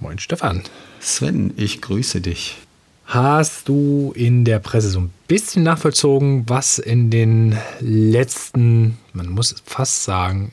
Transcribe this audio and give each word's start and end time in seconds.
Moin 0.00 0.18
Stefan. 0.18 0.62
Sven, 1.00 1.52
ich 1.56 1.80
grüße 1.80 2.20
dich. 2.20 2.56
Hast 3.06 3.68
du 3.68 4.12
in 4.14 4.44
der 4.44 4.58
Presse 4.58 4.90
so 4.90 5.00
ein 5.00 5.10
bisschen 5.26 5.62
nachvollzogen, 5.62 6.48
was 6.48 6.78
in 6.78 7.10
den 7.10 7.56
letzten, 7.80 8.98
man 9.12 9.28
muss 9.28 9.56
fast 9.64 10.04
sagen, 10.04 10.52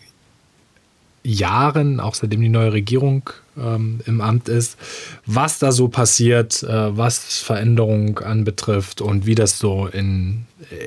Jahren, 1.22 2.00
auch 2.00 2.16
seitdem 2.16 2.42
die 2.42 2.50
neue 2.50 2.72
Regierung 2.72 3.30
ähm, 3.58 4.00
im 4.06 4.22
Amt 4.22 4.48
ist, 4.48 4.78
was 5.26 5.60
da 5.60 5.72
so 5.72 5.90
passiert, 5.90 6.64
äh, 6.64 6.98
was 6.98 7.40
Veränderung 7.40 8.20
anbetrifft 8.20 9.02
und 9.02 9.26
wie 9.26 9.36
das 9.36 9.58
so 9.60 9.88
in, 9.88 10.46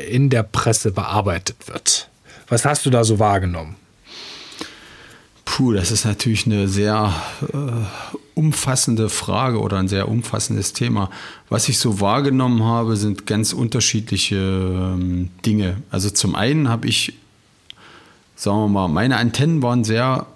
in 0.09 0.31
der 0.31 0.45
Presse 0.45 0.93
bearbeitet 0.93 1.57
wird. 1.67 2.09
Was 2.49 2.65
hast 2.65 2.87
du 2.87 2.91
da 2.91 3.05
so 3.05 3.19
wahrgenommen? 3.19 3.77
Puh, 5.45 5.73
das 5.73 5.91
ist 5.91 6.05
natürlich 6.05 6.47
eine 6.47 6.69
sehr 6.69 7.13
äh, 7.53 8.17
umfassende 8.39 9.09
Frage 9.09 9.59
oder 9.59 9.79
ein 9.79 9.89
sehr 9.89 10.09
umfassendes 10.09 10.73
Thema. 10.73 11.11
Was 11.49 11.69
ich 11.69 11.79
so 11.79 12.01
wahrgenommen 12.01 12.63
habe, 12.63 12.97
sind 12.97 13.27
ganz 13.27 13.53
unterschiedliche 13.53 14.37
ähm, 14.37 15.31
Dinge. 15.45 15.79
Also 15.91 16.09
zum 16.11 16.37
einen 16.37 16.69
habe 16.69 16.87
ich, 16.87 17.15
sagen 18.37 18.59
wir 18.59 18.69
mal, 18.69 18.87
meine 18.87 19.17
Antennen 19.17 19.61
waren 19.61 19.83
sehr 19.83 20.27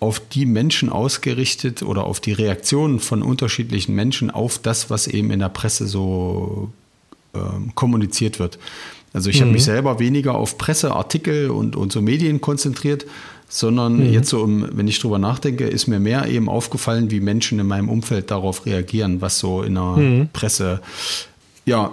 auf 0.00 0.20
die 0.20 0.44
Menschen 0.44 0.90
ausgerichtet 0.90 1.82
oder 1.82 2.04
auf 2.04 2.20
die 2.20 2.34
Reaktionen 2.34 3.00
von 3.00 3.22
unterschiedlichen 3.22 3.94
Menschen 3.94 4.30
auf 4.30 4.58
das, 4.58 4.90
was 4.90 5.06
eben 5.06 5.30
in 5.30 5.38
der 5.38 5.48
Presse 5.48 5.86
so 5.86 6.70
ähm, 7.32 7.74
kommuniziert 7.74 8.38
wird. 8.38 8.58
Also 9.14 9.30
ich 9.30 9.36
mhm. 9.36 9.44
habe 9.44 9.52
mich 9.52 9.64
selber 9.64 9.98
weniger 9.98 10.34
auf 10.34 10.58
Presseartikel 10.58 11.48
und, 11.50 11.74
und 11.74 11.90
so 11.90 12.02
Medien 12.02 12.42
konzentriert, 12.42 13.06
sondern 13.48 13.98
mhm. 13.98 14.12
jetzt 14.12 14.28
so, 14.28 14.46
wenn 14.48 14.88
ich 14.88 14.98
drüber 14.98 15.18
nachdenke, 15.18 15.66
ist 15.66 15.86
mir 15.86 16.00
mehr 16.00 16.28
eben 16.28 16.48
aufgefallen, 16.48 17.10
wie 17.10 17.20
Menschen 17.20 17.58
in 17.58 17.66
meinem 17.66 17.88
Umfeld 17.88 18.30
darauf 18.30 18.66
reagieren, 18.66 19.20
was 19.20 19.38
so 19.38 19.62
in 19.62 19.74
der 19.74 19.96
mhm. 19.96 20.28
Presse 20.32 20.80
ja, 21.64 21.92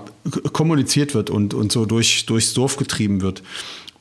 kommuniziert 0.51 1.15
wird 1.15 1.29
und, 1.29 1.53
und 1.53 1.71
so 1.71 1.85
durch, 1.85 2.25
durchs 2.25 2.53
Dorf 2.53 2.77
getrieben 2.77 3.21
wird. 3.21 3.43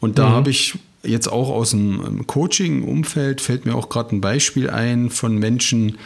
Und 0.01 0.19
da 0.19 0.29
mhm. 0.29 0.33
habe 0.33 0.51
ich 0.51 0.75
jetzt 1.03 1.29
auch 1.31 1.51
aus 1.51 1.71
dem 1.71 2.27
Coaching-Umfeld, 2.27 3.41
fällt 3.41 3.67
mir 3.67 3.75
auch 3.75 3.89
gerade 3.89 4.15
ein 4.15 4.21
Beispiel 4.21 4.71
ein 4.71 5.11
von 5.11 5.37
Menschen, 5.37 5.99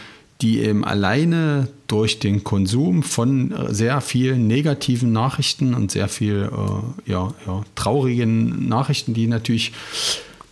die 0.43 0.61
eben 0.61 0.85
alleine 0.85 1.69
durch 1.87 2.19
den 2.19 2.45
Konsum 2.45 3.03
von 3.03 3.55
sehr 3.69 4.01
vielen 4.01 4.47
negativen 4.47 5.13
Nachrichten 5.13 5.75
und 5.75 5.91
sehr 5.91 6.09
viel 6.09 6.51
äh, 6.53 7.11
ja, 7.11 7.33
ja, 7.47 7.63
traurigen 7.75 8.69
Nachrichten, 8.69 9.15
die 9.15 9.29
natürlich 9.29 9.73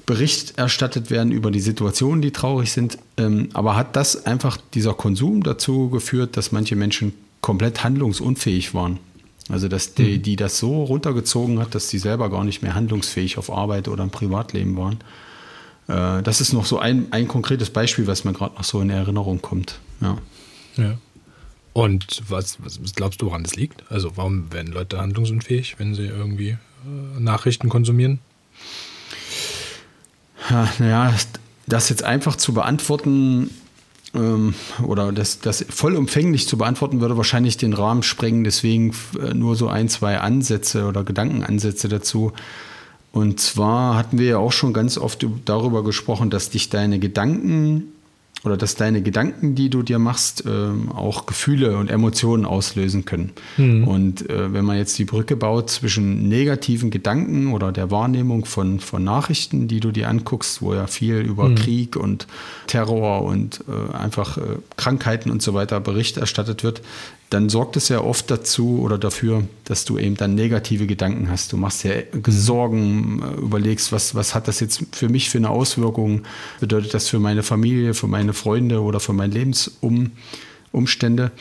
Bericht 0.06 0.58
erstattet 0.58 1.10
werden 1.10 1.33
über 1.33 1.50
die 1.50 1.60
Situationen, 1.60 2.20
die 2.20 2.30
traurig 2.30 2.72
sind. 2.72 2.98
Ähm, 3.16 3.48
aber 3.55 3.77
hat 3.77 3.97
das 3.97 4.27
einfach 4.27 4.58
dieser 4.74 4.94
Konsum 4.94 5.42
dazu 5.42 5.88
geführt, 5.88 6.36
dass 6.36 6.52
manche 6.52 6.77
Menschen 6.77 7.14
komplett 7.41 7.84
handlungsunfähig 7.84 8.75
waren? 8.75 8.98
Also, 9.50 9.69
dass 9.69 9.94
die, 9.94 10.19
mhm. 10.19 10.22
die 10.22 10.36
das 10.36 10.58
so 10.58 10.84
runtergezogen 10.84 11.59
hat, 11.59 11.75
dass 11.75 11.88
sie 11.88 11.98
selber 11.98 12.31
gar 12.31 12.44
nicht 12.44 12.62
mehr 12.62 12.75
handlungsfähig 12.75 13.37
auf 13.37 13.50
Arbeit 13.50 13.88
oder 13.88 14.03
im 14.03 14.10
Privatleben 14.10 14.76
waren. 14.76 14.98
Äh, 15.87 16.22
das 16.22 16.41
ist 16.41 16.53
noch 16.53 16.65
so 16.65 16.78
ein, 16.78 17.09
ein 17.10 17.28
konkretes 17.28 17.71
Beispiel, 17.71 18.06
was 18.06 18.25
mir 18.25 18.32
gerade 18.32 18.54
noch 18.56 18.65
so 18.65 18.81
in 18.81 18.91
Erinnerung 18.91 19.42
kommt. 19.42 19.78
Ja. 20.00 20.16
ja. 20.76 20.98
Und 21.75 22.22
was, 22.28 22.59
was 22.62 22.94
glaubst 22.94 23.21
du, 23.21 23.26
woran 23.26 23.42
das 23.42 23.56
liegt? 23.56 23.91
Also, 23.91 24.16
warum 24.16 24.53
werden 24.53 24.72
Leute 24.72 24.98
handlungsunfähig, 24.98 25.78
wenn 25.78 25.94
sie 25.94 26.06
irgendwie 26.06 26.50
äh, 26.50 27.21
Nachrichten 27.21 27.69
konsumieren? 27.69 28.21
Naja, 30.50 31.12
das 31.66 31.88
jetzt 31.88 32.05
einfach 32.05 32.37
zu 32.37 32.53
beantworten 32.53 33.50
ähm, 34.15 34.55
oder 34.87 35.12
das, 35.12 35.41
das 35.41 35.65
vollumfänglich 35.69 36.47
zu 36.47 36.59
beantworten, 36.59 37.00
würde 37.00 37.16
wahrscheinlich 37.16 37.56
den 37.56 37.72
Rahmen 37.72 38.03
sprengen. 38.03 38.44
Deswegen 38.44 38.94
äh, 39.19 39.34
nur 39.34 39.56
so 39.56 39.69
ein, 39.69 39.88
zwei 39.88 40.19
Ansätze 40.19 40.87
oder 40.87 41.04
Gedankenansätze 41.04 41.88
dazu. 41.88 42.33
Und 43.12 43.41
zwar 43.41 43.97
hatten 43.97 44.19
wir 44.19 44.27
ja 44.27 44.38
auch 44.38 44.53
schon 44.53 44.72
ganz 44.72 44.99
oft 44.99 45.27
darüber 45.44 45.84
gesprochen, 45.84 46.31
dass 46.31 46.50
dich 46.50 46.69
deine 46.69 46.99
Gedanken 46.99 47.94
oder 48.44 48.56
dass 48.56 48.75
deine 48.75 49.03
Gedanken, 49.03 49.55
die 49.55 49.71
du 49.71 49.82
dir 49.82 49.99
machst, 49.99 50.44
äh, 50.44 50.50
auch 50.94 51.27
Gefühle 51.27 51.78
und 51.78 51.91
Emotionen 51.91 52.44
auslösen 52.44 53.05
können. 53.05 53.32
Mhm. 53.56 53.88
Und 53.88 54.31
äh, 54.31 54.53
wenn 54.53 54.65
man 54.65 54.77
jetzt 54.77 54.99
die 54.99 55.06
Brücke 55.06 55.34
baut 55.34 55.71
zwischen 55.71 56.28
negativen 56.28 56.91
Gedanken 56.91 57.53
oder 57.53 57.72
der 57.72 57.91
Wahrnehmung 57.91 58.44
von, 58.44 58.81
von 58.81 59.03
Nachrichten, 59.03 59.66
die 59.66 59.81
du 59.81 59.93
dir 59.93 60.09
anguckst, 60.09 60.60
wo 60.60 60.75
ja 60.75 60.87
viel 60.87 61.16
über 61.16 61.49
mhm. 61.49 61.54
Krieg 61.54 61.97
und 61.97 62.27
Terror 62.66 63.22
und 63.22 63.65
äh, 63.69 63.97
einfach 63.97 64.37
äh, 64.37 64.43
Krankheiten 64.77 65.31
und 65.31 65.43
so 65.43 65.54
weiter 65.54 65.81
Bericht 65.81 66.19
erstattet 66.19 66.62
wird, 66.62 66.83
dann 67.30 67.48
sorgt 67.48 67.76
es 67.76 67.88
ja 67.88 68.00
oft 68.00 68.30
dazu 68.30 68.80
oder 68.80 68.98
dafür, 68.98 69.44
dass 69.64 69.84
du 69.84 69.98
eben 69.98 70.16
dann 70.16 70.34
negative 70.34 70.86
Gedanken 70.86 71.28
hast. 71.30 71.52
Du 71.52 71.56
machst 71.56 71.84
ja 71.84 71.92
Sorgen, 72.26 73.22
äh, 73.22 73.40
überlegst, 73.40 73.92
was, 73.92 74.14
was 74.14 74.34
hat 74.34 74.48
das 74.48 74.60
jetzt 74.60 74.84
für 74.92 75.08
mich 75.08 75.30
für 75.30 75.38
eine 75.38 75.50
Auswirkung? 75.50 76.22
Bedeutet 76.60 76.94
das 76.94 77.08
für 77.08 77.18
meine 77.18 77.42
Familie, 77.42 77.94
für 77.94 78.06
meine 78.06 78.32
Freunde 78.32 78.82
oder 78.82 79.00
für 79.00 79.12
meine 79.12 79.34
Lebensumstände? 79.34 81.32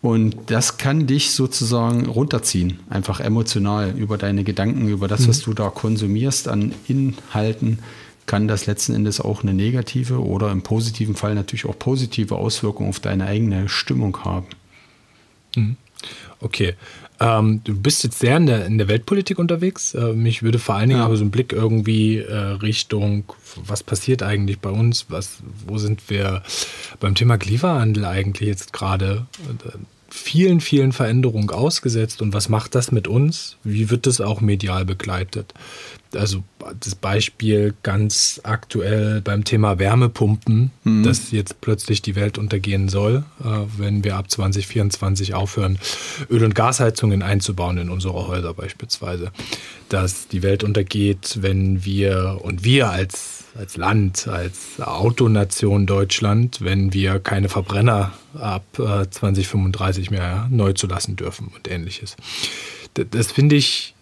Und 0.00 0.36
das 0.46 0.78
kann 0.78 1.06
dich 1.06 1.32
sozusagen 1.32 2.06
runterziehen, 2.06 2.78
einfach 2.88 3.18
emotional 3.20 3.90
über 3.96 4.16
deine 4.16 4.44
Gedanken, 4.44 4.88
über 4.88 5.08
das, 5.08 5.28
was 5.28 5.40
mhm. 5.40 5.44
du 5.50 5.54
da 5.54 5.70
konsumierst 5.70 6.46
an 6.46 6.72
Inhalten, 6.86 7.80
kann 8.26 8.46
das 8.46 8.66
letzten 8.66 8.94
Endes 8.94 9.20
auch 9.20 9.42
eine 9.42 9.54
negative 9.54 10.22
oder 10.22 10.52
im 10.52 10.62
positiven 10.62 11.16
Fall 11.16 11.34
natürlich 11.34 11.64
auch 11.64 11.78
positive 11.78 12.36
Auswirkungen 12.36 12.90
auf 12.90 13.00
deine 13.00 13.26
eigene 13.26 13.68
Stimmung 13.68 14.24
haben. 14.24 14.46
Mhm. 15.58 15.76
Okay. 16.40 16.74
Ähm, 17.20 17.62
du 17.64 17.74
bist 17.74 18.04
jetzt 18.04 18.20
sehr 18.20 18.36
in 18.36 18.46
der, 18.46 18.66
in 18.66 18.78
der 18.78 18.86
Weltpolitik 18.86 19.38
unterwegs. 19.38 19.94
Äh, 19.94 20.12
mich 20.12 20.42
würde 20.42 20.60
vor 20.60 20.76
allen 20.76 20.88
Dingen 20.88 21.00
ja. 21.00 21.06
aber 21.06 21.16
so 21.16 21.24
ein 21.24 21.32
Blick 21.32 21.52
irgendwie 21.52 22.18
äh, 22.18 22.36
Richtung, 22.36 23.24
was 23.56 23.82
passiert 23.82 24.22
eigentlich 24.22 24.60
bei 24.60 24.70
uns? 24.70 25.06
Was, 25.08 25.38
wo 25.66 25.78
sind 25.78 26.10
wir 26.10 26.42
beim 27.00 27.16
Thema 27.16 27.36
Klimawandel 27.36 28.04
eigentlich 28.04 28.48
jetzt 28.48 28.72
gerade? 28.72 29.26
Äh, 29.64 29.78
vielen, 30.10 30.60
vielen 30.60 30.92
Veränderungen 30.92 31.50
ausgesetzt 31.50 32.22
und 32.22 32.32
was 32.32 32.48
macht 32.48 32.74
das 32.74 32.92
mit 32.92 33.08
uns? 33.08 33.56
Wie 33.64 33.90
wird 33.90 34.06
das 34.06 34.20
auch 34.20 34.40
medial 34.40 34.84
begleitet? 34.84 35.54
Also 36.14 36.42
das 36.80 36.94
Beispiel 36.94 37.74
ganz 37.82 38.40
aktuell 38.42 39.20
beim 39.20 39.44
Thema 39.44 39.78
Wärmepumpen, 39.78 40.70
mhm. 40.84 41.02
dass 41.02 41.30
jetzt 41.30 41.60
plötzlich 41.60 42.02
die 42.02 42.16
Welt 42.16 42.38
untergehen 42.38 42.88
soll, 42.88 43.24
äh, 43.40 43.44
wenn 43.76 44.04
wir 44.04 44.16
ab 44.16 44.30
2024 44.30 45.34
aufhören, 45.34 45.78
Öl- 46.30 46.44
und 46.44 46.54
Gasheizungen 46.54 47.22
einzubauen 47.22 47.78
in 47.78 47.90
unsere 47.90 48.26
Häuser 48.26 48.54
beispielsweise. 48.54 49.32
Dass 49.88 50.28
die 50.28 50.42
Welt 50.42 50.64
untergeht, 50.64 51.38
wenn 51.40 51.84
wir 51.84 52.40
und 52.42 52.64
wir 52.64 52.90
als 52.90 53.38
als 53.58 53.76
Land, 53.76 54.28
als 54.28 54.80
Autonation 54.80 55.86
Deutschland, 55.86 56.60
wenn 56.60 56.92
wir 56.92 57.18
keine 57.18 57.48
Verbrenner 57.48 58.12
ab 58.34 58.64
äh, 58.78 59.08
2035 59.10 60.10
mehr 60.10 60.46
neu 60.50 60.74
zulassen 60.74 61.16
dürfen 61.16 61.50
und 61.54 61.68
ähnliches. 61.68 62.16
Das, 62.94 63.06
das 63.10 63.32
finde 63.32 63.56
ich, 63.56 63.94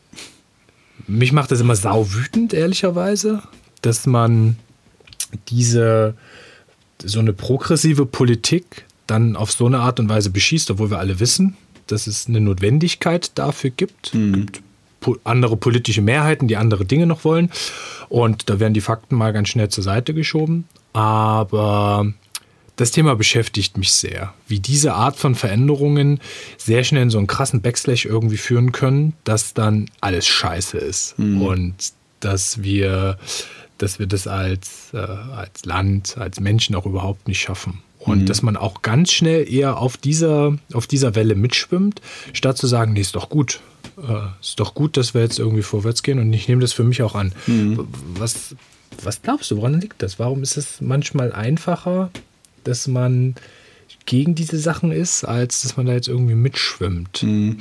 mich 1.06 1.32
macht 1.32 1.50
das 1.50 1.60
immer 1.60 1.76
sau 1.76 2.12
wütend, 2.12 2.52
ehrlicherweise, 2.52 3.42
dass 3.82 4.06
man 4.06 4.56
diese, 5.48 6.14
so 7.04 7.20
eine 7.20 7.32
progressive 7.32 8.06
Politik 8.06 8.84
dann 9.06 9.36
auf 9.36 9.52
so 9.52 9.66
eine 9.66 9.78
Art 9.78 10.00
und 10.00 10.08
Weise 10.08 10.30
beschießt, 10.30 10.70
obwohl 10.70 10.90
wir 10.90 10.98
alle 10.98 11.20
wissen, 11.20 11.56
dass 11.86 12.06
es 12.06 12.26
eine 12.26 12.40
Notwendigkeit 12.40 13.30
dafür 13.36 13.70
gibt. 13.70 14.14
Mhm. 14.14 14.34
Es 14.34 14.52
gibt 14.52 14.62
andere 15.24 15.56
politische 15.56 16.02
Mehrheiten, 16.02 16.48
die 16.48 16.56
andere 16.56 16.84
Dinge 16.84 17.06
noch 17.06 17.24
wollen. 17.24 17.50
Und 18.08 18.50
da 18.50 18.58
werden 18.58 18.74
die 18.74 18.80
Fakten 18.80 19.14
mal 19.14 19.32
ganz 19.32 19.48
schnell 19.48 19.68
zur 19.68 19.84
Seite 19.84 20.14
geschoben. 20.14 20.64
Aber 20.92 22.12
das 22.76 22.90
Thema 22.90 23.16
beschäftigt 23.16 23.78
mich 23.78 23.92
sehr, 23.92 24.34
wie 24.46 24.60
diese 24.60 24.94
Art 24.94 25.16
von 25.16 25.34
Veränderungen 25.34 26.20
sehr 26.58 26.84
schnell 26.84 27.04
in 27.04 27.10
so 27.10 27.18
einen 27.18 27.26
krassen 27.26 27.62
Backslash 27.62 28.04
irgendwie 28.04 28.36
führen 28.36 28.72
können, 28.72 29.14
dass 29.24 29.54
dann 29.54 29.90
alles 30.00 30.26
scheiße 30.26 30.76
ist. 30.78 31.18
Mhm. 31.18 31.42
Und 31.42 31.74
dass 32.20 32.62
wir, 32.62 33.18
dass 33.78 33.98
wir 33.98 34.06
das 34.06 34.26
als, 34.26 34.88
äh, 34.92 34.98
als 34.98 35.64
Land, 35.64 36.16
als 36.18 36.40
Menschen 36.40 36.74
auch 36.74 36.86
überhaupt 36.86 37.28
nicht 37.28 37.40
schaffen. 37.40 37.82
Und 37.98 38.22
mhm. 38.22 38.26
dass 38.26 38.42
man 38.42 38.56
auch 38.56 38.82
ganz 38.82 39.10
schnell 39.10 39.50
eher 39.50 39.78
auf 39.78 39.96
dieser, 39.96 40.56
auf 40.72 40.86
dieser 40.86 41.14
Welle 41.14 41.34
mitschwimmt, 41.34 42.00
statt 42.32 42.58
zu 42.58 42.66
sagen, 42.66 42.92
nee, 42.92 43.00
ist 43.00 43.16
doch 43.16 43.30
gut. 43.30 43.60
Äh, 43.96 44.28
ist 44.40 44.60
doch 44.60 44.74
gut, 44.74 44.96
dass 44.96 45.14
wir 45.14 45.22
jetzt 45.22 45.38
irgendwie 45.38 45.62
vorwärts 45.62 46.02
gehen 46.02 46.18
und 46.18 46.32
ich 46.32 46.46
nehme 46.46 46.60
das 46.60 46.72
für 46.72 46.84
mich 46.84 47.02
auch 47.02 47.14
an. 47.14 47.32
Mhm. 47.46 47.88
Was, 48.14 48.54
was 49.02 49.22
glaubst 49.22 49.50
du, 49.50 49.56
woran 49.56 49.80
liegt 49.80 50.02
das? 50.02 50.18
Warum 50.18 50.42
ist 50.42 50.56
es 50.56 50.80
manchmal 50.80 51.32
einfacher, 51.32 52.10
dass 52.66 52.88
man 52.88 53.34
gegen 54.06 54.34
diese 54.34 54.58
Sachen 54.58 54.92
ist, 54.92 55.24
als 55.24 55.62
dass 55.62 55.76
man 55.76 55.86
da 55.86 55.92
jetzt 55.92 56.08
irgendwie 56.08 56.34
mitschwimmt? 56.34 57.22
Mhm. 57.22 57.58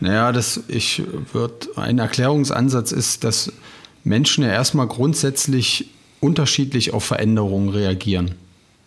Naja, 0.00 0.32
das, 0.32 0.60
ich 0.68 1.02
würde, 1.32 1.68
ein 1.76 1.98
Erklärungsansatz 1.98 2.92
ist, 2.92 3.24
dass 3.24 3.52
Menschen 4.04 4.44
ja 4.44 4.50
erstmal 4.50 4.86
grundsätzlich 4.86 5.88
unterschiedlich 6.20 6.92
auf 6.92 7.04
Veränderungen 7.04 7.68
reagieren. 7.68 8.32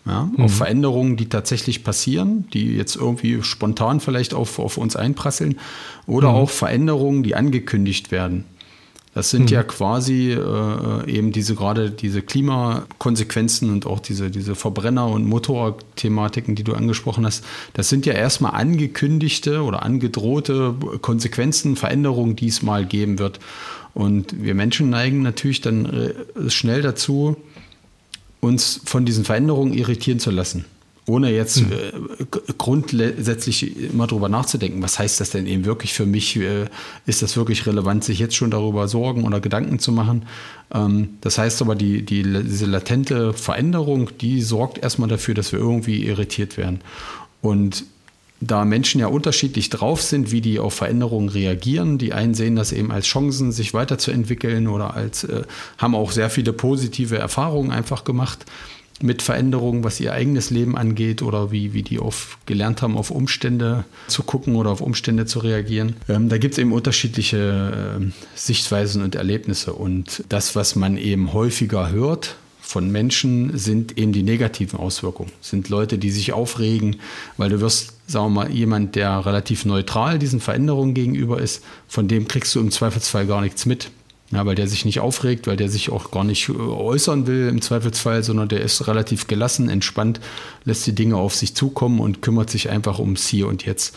Ja, 0.06 0.30
mhm. 0.36 0.44
Auf 0.44 0.56
Veränderungen, 0.56 1.18
die 1.18 1.30
tatsächlich 1.30 1.84
passieren, 1.84 2.48
die 2.54 2.76
jetzt 2.76 2.96
irgendwie 2.96 3.42
spontan 3.42 4.00
vielleicht 4.00 4.34
auf, 4.34 4.60
auf 4.60 4.78
uns 4.78 4.96
einprasseln, 4.96 5.60
oder 6.06 6.30
mhm. 6.30 6.36
auch 6.36 6.50
Veränderungen, 6.50 7.24
die 7.24 7.36
angekündigt 7.36 8.12
werden. 8.12 8.46
Das 9.16 9.30
sind 9.30 9.44
mhm. 9.44 9.48
ja 9.48 9.64
quasi 9.64 10.34
äh, 10.34 11.10
eben 11.10 11.32
diese 11.32 11.56
gerade 11.56 11.90
diese 11.90 12.22
Klimakonsequenzen 12.22 13.72
und 13.72 13.86
auch 13.88 14.02
diese, 14.02 14.30
diese 14.30 14.56
Verbrenner- 14.56 15.08
und 15.08 15.26
Motorthematiken, 15.26 16.56
die 16.56 16.66
du 16.66 16.74
angesprochen 16.74 17.26
hast. 17.26 17.46
Das 17.74 17.88
sind 17.88 18.06
ja 18.06 18.12
erstmal 18.12 18.52
angekündigte 18.52 19.64
oder 19.64 19.84
angedrohte 19.84 20.76
Konsequenzen, 21.02 21.78
Veränderungen, 21.78 22.36
die 22.36 22.48
es 22.48 22.62
mal 22.62 22.86
geben 22.86 23.18
wird. 23.18 23.40
Und 23.94 24.44
wir 24.44 24.54
Menschen 24.54 24.90
neigen 24.90 25.22
natürlich 25.22 25.62
dann 25.62 25.86
äh, 25.86 26.50
schnell 26.50 26.82
dazu, 26.82 27.38
uns 28.42 28.82
von 28.84 29.06
diesen 29.06 29.24
Veränderungen 29.24 29.74
irritieren 29.74 30.20
zu 30.20 30.30
lassen. 30.30 30.66
Ohne 31.08 31.32
jetzt 31.32 31.58
hm. 31.58 31.72
äh, 31.72 32.26
grundsätzlich 32.58 33.92
immer 33.92 34.08
darüber 34.08 34.28
nachzudenken, 34.28 34.82
was 34.82 34.98
heißt 34.98 35.20
das 35.20 35.30
denn 35.30 35.46
eben 35.46 35.66
wirklich 35.66 35.94
für 35.94 36.08
mich? 36.08 36.36
Äh, 36.36 36.66
ist 37.06 37.22
das 37.22 37.38
wirklich 37.38 37.68
relevant, 37.68 38.04
sich 38.04 38.18
jetzt 38.18 38.36
schon 38.36 38.50
darüber 38.50 38.88
Sorgen 38.88 39.24
oder 39.24 39.40
Gedanken 39.40 39.78
zu 39.78 39.92
machen? 39.92 40.26
Ähm, 40.74 41.10
das 41.22 41.38
heißt 41.38 41.62
aber, 41.62 41.76
die, 41.76 42.04
die, 42.04 42.24
diese 42.24 42.66
latente 42.66 43.34
Veränderung, 43.34 44.10
die 44.20 44.42
sorgt 44.42 44.80
erstmal 44.80 45.08
dafür, 45.08 45.36
dass 45.36 45.52
wir 45.52 45.60
irgendwie 45.60 46.06
irritiert 46.06 46.58
werden. 46.58 46.82
Und 47.42 47.86
da 48.42 48.66
Menschen 48.66 49.00
ja 49.00 49.08
unterschiedlich 49.08 49.70
drauf 49.70 50.02
sind, 50.02 50.32
wie 50.32 50.42
die 50.42 50.60
auf 50.60 50.74
Veränderungen 50.74 51.30
reagieren. 51.30 52.00
Die 52.00 52.14
einen 52.14 52.34
sehen 52.34 52.56
das 52.56 52.72
eben 52.72 52.92
als 52.92 53.06
Chancen, 53.06 53.52
sich 53.52 53.76
weiterzuentwickeln 53.76 54.68
oder 54.68 54.96
als 54.96 55.24
äh, 55.24 55.44
haben 55.78 55.94
auch 55.94 56.12
sehr 56.12 56.32
viele 56.32 56.52
positive 56.52 57.18
Erfahrungen 57.18 57.72
einfach 57.72 58.04
gemacht 58.04 58.46
mit 59.02 59.22
Veränderungen, 59.22 59.84
was 59.84 60.00
ihr 60.00 60.14
eigenes 60.14 60.50
Leben 60.50 60.78
angeht 60.78 61.22
oder 61.22 61.52
wie, 61.52 61.74
wie 61.74 61.84
die 61.84 62.00
auf, 62.00 62.38
gelernt 62.46 62.82
haben, 62.82 62.98
auf 62.98 63.12
Umstände 63.12 63.84
zu 64.08 64.24
gucken 64.24 64.56
oder 64.56 64.70
auf 64.70 64.82
Umstände 64.82 65.26
zu 65.26 65.40
reagieren. 65.40 65.96
Ähm, 66.08 66.30
da 66.30 66.38
gibt 66.38 66.54
es 66.54 66.58
eben 66.58 66.72
unterschiedliche 66.72 68.00
äh, 68.00 68.06
Sichtweisen 68.36 69.04
und 69.04 69.16
Erlebnisse. 69.16 69.74
Und 69.74 70.24
das, 70.30 70.56
was 70.56 70.76
man 70.76 70.98
eben 70.98 71.34
häufiger 71.34 71.92
hört, 71.92 72.38
von 72.62 72.92
Menschen 72.92 73.58
sind 73.58 73.98
eben 73.98 74.12
die 74.12 74.24
negativen 74.24 74.80
Auswirkungen. 74.80 75.32
Sind 75.40 75.70
Leute, 75.70 75.98
die 75.98 76.10
sich 76.10 76.34
aufregen, 76.34 76.98
weil 77.38 77.50
du 77.50 77.62
wirst, 77.62 77.94
sagen 78.08 78.34
wir 78.34 78.46
mal, 78.46 78.52
jemand, 78.52 78.96
der 78.96 79.26
relativ 79.26 79.66
neutral 79.66 80.18
diesen 80.18 80.40
Veränderungen 80.40 80.94
gegenüber 80.94 81.40
ist, 81.40 81.64
von 81.88 82.08
dem 82.08 82.28
kriegst 82.28 82.56
du 82.56 82.60
im 82.60 82.72
Zweifelsfall 82.72 83.28
gar 83.28 83.42
nichts 83.42 83.66
mit. 83.66 83.92
Ja, 84.32 84.44
weil 84.46 84.56
der 84.56 84.68
sich 84.68 84.86
nicht 84.86 85.00
aufregt, 85.00 85.46
weil 85.46 85.56
der 85.56 85.70
sich 85.70 85.92
auch 85.92 86.10
gar 86.10 86.24
nicht 86.24 86.50
äh, 86.50 86.54
äußern 86.54 87.28
will 87.28 87.48
im 87.48 87.62
Zweifelsfall, 87.62 88.24
sondern 88.24 88.48
der 88.48 88.62
ist 88.62 88.88
relativ 88.88 89.28
gelassen, 89.28 89.70
entspannt, 89.70 90.20
lässt 90.64 90.88
die 90.88 90.96
Dinge 90.96 91.18
auf 91.18 91.36
sich 91.36 91.54
zukommen 91.54 92.00
und 92.00 92.22
kümmert 92.24 92.50
sich 92.50 92.70
einfach 92.70 92.98
ums 93.00 93.28
Hier 93.28 93.48
und 93.48 93.66
Jetzt. 93.66 93.96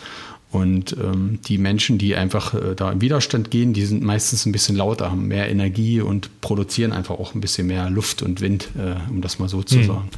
Und 0.51 0.95
ähm, 0.97 1.39
die 1.45 1.57
Menschen, 1.57 1.97
die 1.97 2.15
einfach 2.15 2.53
äh, 2.53 2.75
da 2.75 2.91
im 2.91 3.01
Widerstand 3.01 3.51
gehen, 3.51 3.73
die 3.73 3.85
sind 3.85 4.03
meistens 4.03 4.45
ein 4.45 4.51
bisschen 4.51 4.75
lauter, 4.75 5.11
haben 5.11 5.27
mehr 5.27 5.49
Energie 5.49 6.01
und 6.01 6.41
produzieren 6.41 6.91
einfach 6.91 7.19
auch 7.19 7.35
ein 7.35 7.41
bisschen 7.41 7.67
mehr 7.67 7.89
Luft 7.89 8.23
und 8.23 8.41
Wind, 8.41 8.69
äh, 8.77 8.95
um 9.11 9.21
das 9.21 9.37
mal 9.37 9.49
so 9.49 9.61
zu 9.61 9.77
mhm. 9.77 9.85
sagen. 9.85 10.09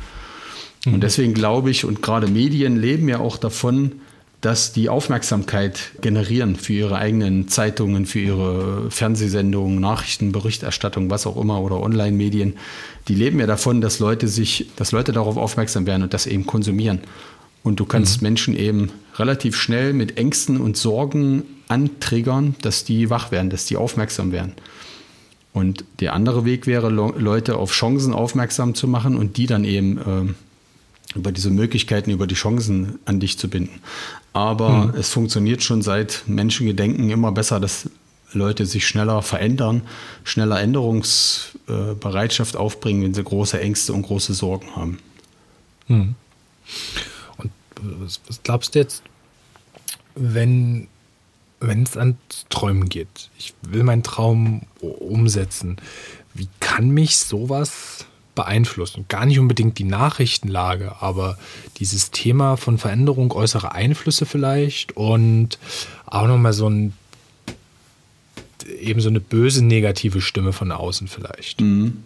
Und 0.85 0.93
mhm. 0.93 1.01
deswegen 1.01 1.33
glaube 1.33 1.69
ich, 1.69 1.83
und 1.83 2.01
gerade 2.01 2.27
Medien 2.27 2.77
leben 2.77 3.09
ja 3.09 3.19
auch 3.19 3.37
davon, 3.37 3.93
dass 4.41 4.73
die 4.73 4.89
Aufmerksamkeit 4.89 5.91
generieren 6.01 6.55
für 6.55 6.73
ihre 6.73 6.95
eigenen 6.97 7.47
Zeitungen, 7.47 8.07
für 8.07 8.19
ihre 8.19 8.91
Fernsehsendungen, 8.91 9.79
Nachrichten, 9.79 10.31
Berichterstattung, 10.31 11.11
was 11.11 11.27
auch 11.27 11.37
immer 11.37 11.61
oder 11.61 11.79
Online-Medien. 11.79 12.55
Die 13.07 13.13
leben 13.13 13.39
ja 13.39 13.45
davon, 13.45 13.81
dass 13.81 13.99
Leute 13.99 14.27
sich, 14.27 14.67
dass 14.75 14.91
Leute 14.91 15.11
darauf 15.11 15.37
aufmerksam 15.37 15.85
werden 15.85 16.01
und 16.01 16.13
das 16.13 16.25
eben 16.25 16.47
konsumieren. 16.47 17.01
Und 17.63 17.79
du 17.79 17.85
kannst 17.85 18.21
mhm. 18.21 18.29
Menschen 18.29 18.57
eben 18.57 18.91
relativ 19.17 19.55
schnell 19.55 19.93
mit 19.93 20.17
Ängsten 20.17 20.59
und 20.59 20.75
Sorgen 20.75 21.43
antriggern, 21.67 22.55
dass 22.63 22.83
die 22.83 23.11
wach 23.11 23.31
werden, 23.31 23.51
dass 23.51 23.65
die 23.65 23.77
aufmerksam 23.77 24.31
werden. 24.31 24.53
Und 25.53 25.85
der 25.99 26.13
andere 26.13 26.45
Weg 26.45 26.65
wäre, 26.65 26.89
Leute 26.89 27.57
auf 27.57 27.73
Chancen 27.73 28.13
aufmerksam 28.13 28.73
zu 28.73 28.87
machen 28.87 29.15
und 29.15 29.37
die 29.37 29.45
dann 29.45 29.65
eben 29.65 29.97
äh, 29.97 30.33
über 31.15 31.31
diese 31.31 31.49
Möglichkeiten, 31.49 32.11
über 32.11 32.27
die 32.27 32.35
Chancen 32.35 32.99
an 33.05 33.19
dich 33.19 33.37
zu 33.37 33.49
binden. 33.49 33.79
Aber 34.33 34.87
mhm. 34.87 34.95
es 34.95 35.09
funktioniert 35.09 35.63
schon 35.63 35.81
seit 35.81 36.23
Menschengedenken 36.27 37.09
immer 37.09 37.31
besser, 37.31 37.59
dass 37.59 37.89
Leute 38.33 38.65
sich 38.65 38.87
schneller 38.87 39.21
verändern, 39.21 39.81
schneller 40.23 40.61
Änderungsbereitschaft 40.61 42.55
aufbringen, 42.55 43.03
wenn 43.03 43.13
sie 43.13 43.23
große 43.23 43.59
Ängste 43.59 43.91
und 43.93 44.03
große 44.03 44.33
Sorgen 44.33 44.75
haben. 44.75 44.99
Mhm 45.87 46.15
was, 47.81 48.21
was 48.27 48.43
glaubst 48.43 48.75
du 48.75 48.79
jetzt, 48.79 49.03
wenn 50.15 50.87
wenn 51.59 51.83
es 51.83 51.95
ans 51.95 52.17
Träumen 52.49 52.89
geht? 52.89 53.29
Ich 53.37 53.53
will 53.61 53.83
meinen 53.83 54.01
Traum 54.01 54.63
umsetzen. 54.79 55.77
Wie 56.33 56.47
kann 56.59 56.89
mich 56.89 57.17
sowas 57.17 58.05
beeinflussen? 58.35 59.05
Gar 59.07 59.25
nicht 59.25 59.39
unbedingt 59.39 59.77
die 59.77 59.83
Nachrichtenlage, 59.83 61.01
aber 61.01 61.37
dieses 61.77 62.11
Thema 62.11 62.57
von 62.57 62.77
Veränderung 62.77 63.31
äußerer 63.31 63.73
Einflüsse 63.73 64.25
vielleicht 64.25 64.95
und 64.97 65.59
auch 66.05 66.27
nochmal 66.27 66.53
so 66.53 66.69
ein 66.69 66.93
eben 68.79 69.01
so 69.01 69.09
eine 69.09 69.19
böse 69.19 69.63
negative 69.65 70.21
Stimme 70.21 70.53
von 70.53 70.71
außen 70.71 71.07
vielleicht. 71.07 71.61
Mhm. 71.61 72.03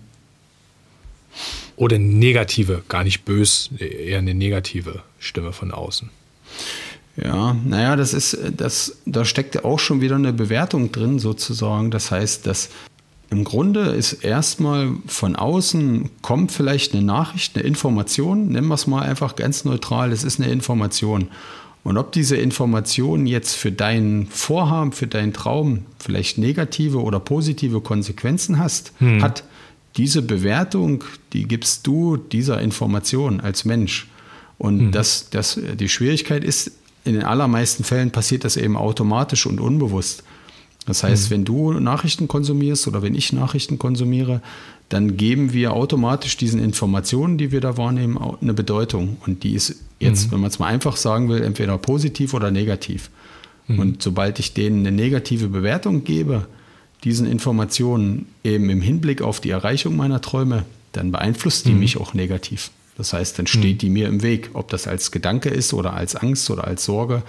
Oder 1.76 2.00
negative, 2.00 2.84
gar 2.88 3.04
nicht 3.04 3.26
bös, 3.26 3.70
eher 3.78 4.20
eine 4.20 4.34
negative 4.34 5.02
Stimme 5.20 5.52
von 5.52 5.72
außen. 5.72 6.10
Ja, 7.18 7.54
naja, 7.66 7.96
das 7.96 8.14
ist, 8.14 8.38
das, 8.56 8.98
da 9.06 9.26
steckt 9.26 9.64
auch 9.64 9.80
schon 9.80 10.02
wieder 10.02 10.16
eine 10.16 10.34
Bewertung 10.34 10.92
drin, 10.92 11.20
sozusagen. 11.20 11.92
Das 11.92 12.12
heißt, 12.12 12.46
dass 12.46 12.70
im 13.30 13.44
Grunde 13.44 13.82
ist 13.82 14.14
erstmal 14.14 14.92
von 15.08 15.36
außen 15.36 16.10
kommt 16.22 16.52
vielleicht 16.52 16.94
eine 16.94 17.04
Nachricht, 17.04 17.56
eine 17.56 17.66
Information, 17.66 18.50
nennen 18.50 18.68
wir 18.68 18.76
es 18.76 18.88
mal 18.88 19.02
einfach 19.02 19.36
ganz 19.36 19.66
neutral, 19.66 20.12
es 20.12 20.24
ist 20.24 20.40
eine 20.40 20.52
Information. 20.52 21.30
Und 21.84 21.98
ob 21.98 22.12
diese 22.12 22.36
Information 22.36 23.28
jetzt 23.28 23.56
für 23.56 23.72
dein 23.72 24.28
Vorhaben, 24.30 24.92
für 24.92 25.08
deinen 25.08 25.34
Traum 25.34 25.86
vielleicht 26.00 26.38
negative 26.38 27.02
oder 27.02 27.20
positive 27.20 27.82
Konsequenzen 27.82 28.58
hast, 28.58 28.94
hm. 29.00 29.22
hat, 29.22 29.44
diese 29.98 30.22
Bewertung, 30.22 31.04
die 31.34 31.48
gibst 31.48 31.88
du 31.88 32.18
dieser 32.18 32.60
Information 32.62 33.40
als 33.40 33.66
Mensch. 33.66 34.08
Und 34.58 34.88
mhm. 34.88 34.92
das, 34.92 35.30
das, 35.30 35.60
die 35.80 35.90
Schwierigkeit 35.90 36.44
ist, 36.44 36.72
in 37.04 37.14
den 37.14 37.24
allermeisten 37.24 37.84
Fällen 37.84 38.12
passiert 38.12 38.44
das 38.44 38.58
eben 38.58 38.78
automatisch 38.78 39.46
und 39.46 39.60
unbewusst. 39.60 40.24
Das 40.86 41.04
heißt, 41.04 41.30
mhm. 41.30 41.34
wenn 41.34 41.46
du 41.46 41.74
Nachrichten 41.74 42.28
konsumierst 42.28 42.88
oder 42.88 43.02
wenn 43.02 43.16
ich 43.16 43.34
Nachrichten 43.34 43.80
konsumiere, 43.80 44.42
dann 44.90 45.18
geben 45.18 45.52
wir 45.52 45.74
automatisch 45.74 46.38
diesen 46.38 46.64
Informationen, 46.64 47.38
die 47.38 47.52
wir 47.52 47.60
da 47.60 47.78
wahrnehmen, 47.78 48.20
eine 48.42 48.54
Bedeutung. 48.54 49.18
Und 49.26 49.44
die 49.44 49.54
ist 49.54 49.76
jetzt, 50.00 50.28
mhm. 50.28 50.32
wenn 50.34 50.42
man 50.42 50.50
es 50.52 50.60
mal 50.60 50.68
einfach 50.68 50.96
sagen 50.96 51.30
will, 51.30 51.42
entweder 51.42 51.78
positiv 51.78 52.34
oder 52.34 52.52
negativ. 52.52 53.10
Mhm. 53.68 53.80
Und 53.80 54.04
sobald 54.04 54.38
ich 54.40 54.54
denen 54.54 54.86
eine 54.86 54.96
negative 54.96 55.48
Bewertung 55.48 56.04
gebe, 56.04 56.48
diesen 57.04 57.26
Informationen 57.26 58.28
eben 58.44 58.70
im 58.70 58.82
Hinblick 58.82 59.22
auf 59.22 59.40
die 59.40 59.50
Erreichung 59.50 59.96
meiner 59.96 60.22
Träume, 60.22 60.66
dann 60.92 61.12
beeinflusst 61.12 61.66
die 61.66 61.74
mhm. 61.74 61.80
mich 61.80 61.98
auch 61.98 62.14
negativ. 62.14 62.70
Das 62.98 63.12
heißt, 63.12 63.38
dann 63.40 63.48
steht 63.48 63.78
mhm. 63.78 63.80
die 63.80 63.90
mir 63.90 64.08
im 64.08 64.22
Weg, 64.22 64.52
ob 64.54 64.70
das 64.70 64.88
als 64.88 65.12
Gedanke 65.12 65.50
ist 65.50 65.74
oder 65.74 65.94
als 65.94 66.16
Angst 66.16 66.50
oder 66.50 66.66
als 66.66 66.86
Sorge, 66.86 67.24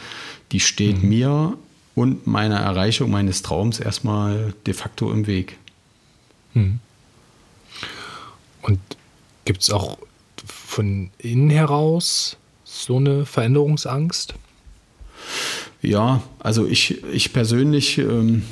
die 0.52 0.60
steht 0.60 1.02
mir 1.02 1.54
und 1.96 2.26
meiner 2.26 2.60
Erreichung 2.60 3.10
meines 3.10 3.42
Traums 3.42 3.80
erstmal 3.80 4.54
de 4.66 4.74
facto 4.74 5.10
im 5.10 5.26
Weg. 5.26 5.56
Mhm. 6.52 6.78
Und 8.62 8.78
gibt 9.46 9.62
es 9.62 9.70
auch 9.70 9.98
von 10.44 11.10
innen 11.18 11.50
heraus 11.50 12.36
so 12.64 12.98
eine 12.98 13.24
Veränderungsangst? 13.24 14.34
Ja, 15.80 16.22
also 16.38 16.66
ich, 16.66 17.02
ich 17.12 17.32
persönlich, 17.32 17.96
ähm, 17.98 18.42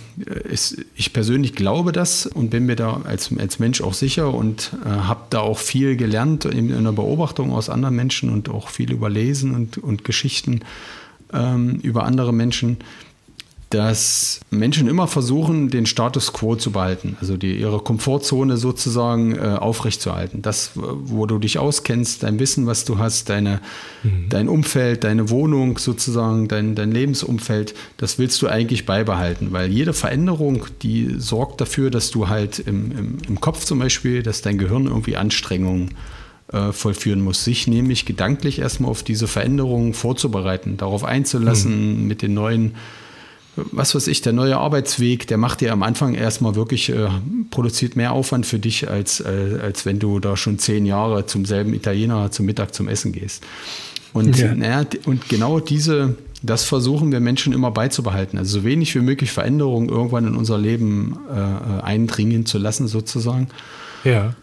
ist, 0.44 0.78
ich 0.94 1.12
persönlich 1.12 1.54
glaube 1.54 1.92
das 1.92 2.26
und 2.26 2.48
bin 2.48 2.64
mir 2.64 2.76
da 2.76 3.02
als, 3.04 3.30
als 3.36 3.58
Mensch 3.58 3.82
auch 3.82 3.94
sicher 3.94 4.32
und 4.32 4.72
äh, 4.84 4.88
habe 4.88 5.24
da 5.30 5.40
auch 5.40 5.58
viel 5.58 5.96
gelernt 5.96 6.46
in, 6.46 6.70
in 6.70 6.84
der 6.84 6.92
Beobachtung 6.92 7.52
aus 7.52 7.68
anderen 7.68 7.96
Menschen 7.96 8.30
und 8.30 8.48
auch 8.48 8.68
viel 8.68 8.90
überlesen 8.90 9.54
und, 9.54 9.76
und 9.78 10.04
Geschichten 10.04 10.60
ähm, 11.32 11.80
über 11.82 12.04
andere 12.04 12.32
Menschen 12.32 12.78
dass 13.74 14.40
Menschen 14.50 14.86
immer 14.86 15.08
versuchen, 15.08 15.68
den 15.68 15.84
Status 15.84 16.32
quo 16.32 16.54
zu 16.54 16.70
behalten, 16.70 17.16
also 17.20 17.36
die, 17.36 17.58
ihre 17.58 17.80
Komfortzone 17.80 18.56
sozusagen 18.56 19.34
äh, 19.34 19.40
aufrechtzuerhalten. 19.40 20.42
Das, 20.42 20.70
wo 20.74 21.26
du 21.26 21.40
dich 21.40 21.58
auskennst, 21.58 22.22
dein 22.22 22.38
Wissen, 22.38 22.66
was 22.66 22.84
du 22.84 22.98
hast, 22.98 23.30
deine, 23.30 23.60
mhm. 24.04 24.28
dein 24.28 24.48
Umfeld, 24.48 25.02
deine 25.02 25.28
Wohnung 25.28 25.78
sozusagen, 25.78 26.46
dein, 26.46 26.76
dein 26.76 26.92
Lebensumfeld, 26.92 27.74
das 27.96 28.16
willst 28.16 28.40
du 28.42 28.46
eigentlich 28.46 28.86
beibehalten, 28.86 29.48
weil 29.50 29.72
jede 29.72 29.92
Veränderung, 29.92 30.66
die 30.82 31.16
sorgt 31.18 31.60
dafür, 31.60 31.90
dass 31.90 32.12
du 32.12 32.28
halt 32.28 32.60
im, 32.60 32.92
im, 32.92 33.18
im 33.26 33.40
Kopf 33.40 33.64
zum 33.64 33.80
Beispiel, 33.80 34.22
dass 34.22 34.40
dein 34.40 34.56
Gehirn 34.56 34.86
irgendwie 34.86 35.16
Anstrengungen 35.16 35.90
äh, 36.52 36.70
vollführen 36.70 37.22
muss, 37.22 37.42
sich 37.42 37.66
nämlich 37.66 38.06
gedanklich 38.06 38.60
erstmal 38.60 38.92
auf 38.92 39.02
diese 39.02 39.26
Veränderungen 39.26 39.94
vorzubereiten, 39.94 40.76
darauf 40.76 41.02
einzulassen, 41.02 42.02
mhm. 42.02 42.06
mit 42.06 42.22
den 42.22 42.34
neuen 42.34 42.76
was 43.56 43.94
weiß 43.94 44.08
ich, 44.08 44.20
der 44.22 44.32
neue 44.32 44.56
Arbeitsweg, 44.56 45.26
der 45.26 45.36
macht 45.36 45.60
dir 45.60 45.72
am 45.72 45.82
Anfang 45.82 46.14
erstmal 46.14 46.54
wirklich, 46.54 46.90
äh, 46.90 47.08
produziert 47.50 47.96
mehr 47.96 48.12
Aufwand 48.12 48.46
für 48.46 48.58
dich, 48.58 48.88
als, 48.88 49.20
äh, 49.20 49.58
als 49.62 49.86
wenn 49.86 49.98
du 49.98 50.20
da 50.20 50.36
schon 50.36 50.58
zehn 50.58 50.86
Jahre 50.86 51.26
zum 51.26 51.44
selben 51.44 51.74
Italiener 51.74 52.30
zum 52.30 52.46
Mittag 52.46 52.74
zum 52.74 52.88
Essen 52.88 53.12
gehst. 53.12 53.44
Und, 54.12 54.38
ja. 54.38 54.54
naja, 54.54 54.86
und 55.06 55.28
genau 55.28 55.60
diese, 55.60 56.16
das 56.42 56.64
versuchen 56.64 57.10
wir 57.10 57.20
Menschen 57.20 57.52
immer 57.52 57.70
beizubehalten. 57.70 58.38
Also 58.38 58.60
so 58.60 58.64
wenig 58.64 58.94
wie 58.94 59.00
möglich 59.00 59.32
Veränderungen 59.32 59.88
irgendwann 59.88 60.26
in 60.26 60.36
unser 60.36 60.58
Leben 60.58 61.18
äh, 61.28 61.82
eindringen 61.82 62.46
zu 62.46 62.58
lassen, 62.58 62.86
sozusagen. 62.86 63.48
Ja. 64.04 64.34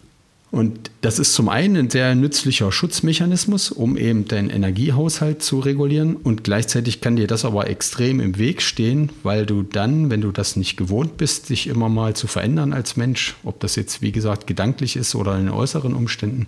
Und 0.52 0.92
das 1.00 1.18
ist 1.18 1.34
zum 1.34 1.48
einen 1.48 1.78
ein 1.78 1.90
sehr 1.90 2.14
nützlicher 2.14 2.74
Schutzmechanismus, 2.74 3.72
um 3.72 3.96
eben 3.96 4.28
deinen 4.28 4.50
Energiehaushalt 4.50 5.42
zu 5.42 5.60
regulieren. 5.60 6.18
Und 6.18 6.44
gleichzeitig 6.44 7.00
kann 7.00 7.16
dir 7.16 7.26
das 7.26 7.46
aber 7.46 7.70
extrem 7.70 8.20
im 8.20 8.38
Weg 8.38 8.62
stehen, 8.62 9.12
weil 9.24 9.46
du 9.46 9.64
dann, 9.64 10.10
wenn 10.10 10.20
du 10.20 10.34
das 10.34 10.58
nicht 10.58 10.76
gewohnt 10.76 11.16
bist, 11.16 11.50
dich 11.50 11.68
immer 11.68 11.88
mal 11.88 12.18
zu 12.18 12.28
verändern 12.28 12.74
als 12.74 12.98
Mensch, 12.98 13.36
ob 13.46 13.62
das 13.62 13.78
jetzt 13.78 14.02
wie 14.02 14.12
gesagt 14.12 14.46
gedanklich 14.46 14.98
ist 14.98 15.16
oder 15.16 15.40
in 15.40 15.50
äußeren 15.50 15.94
Umständen, 15.94 16.48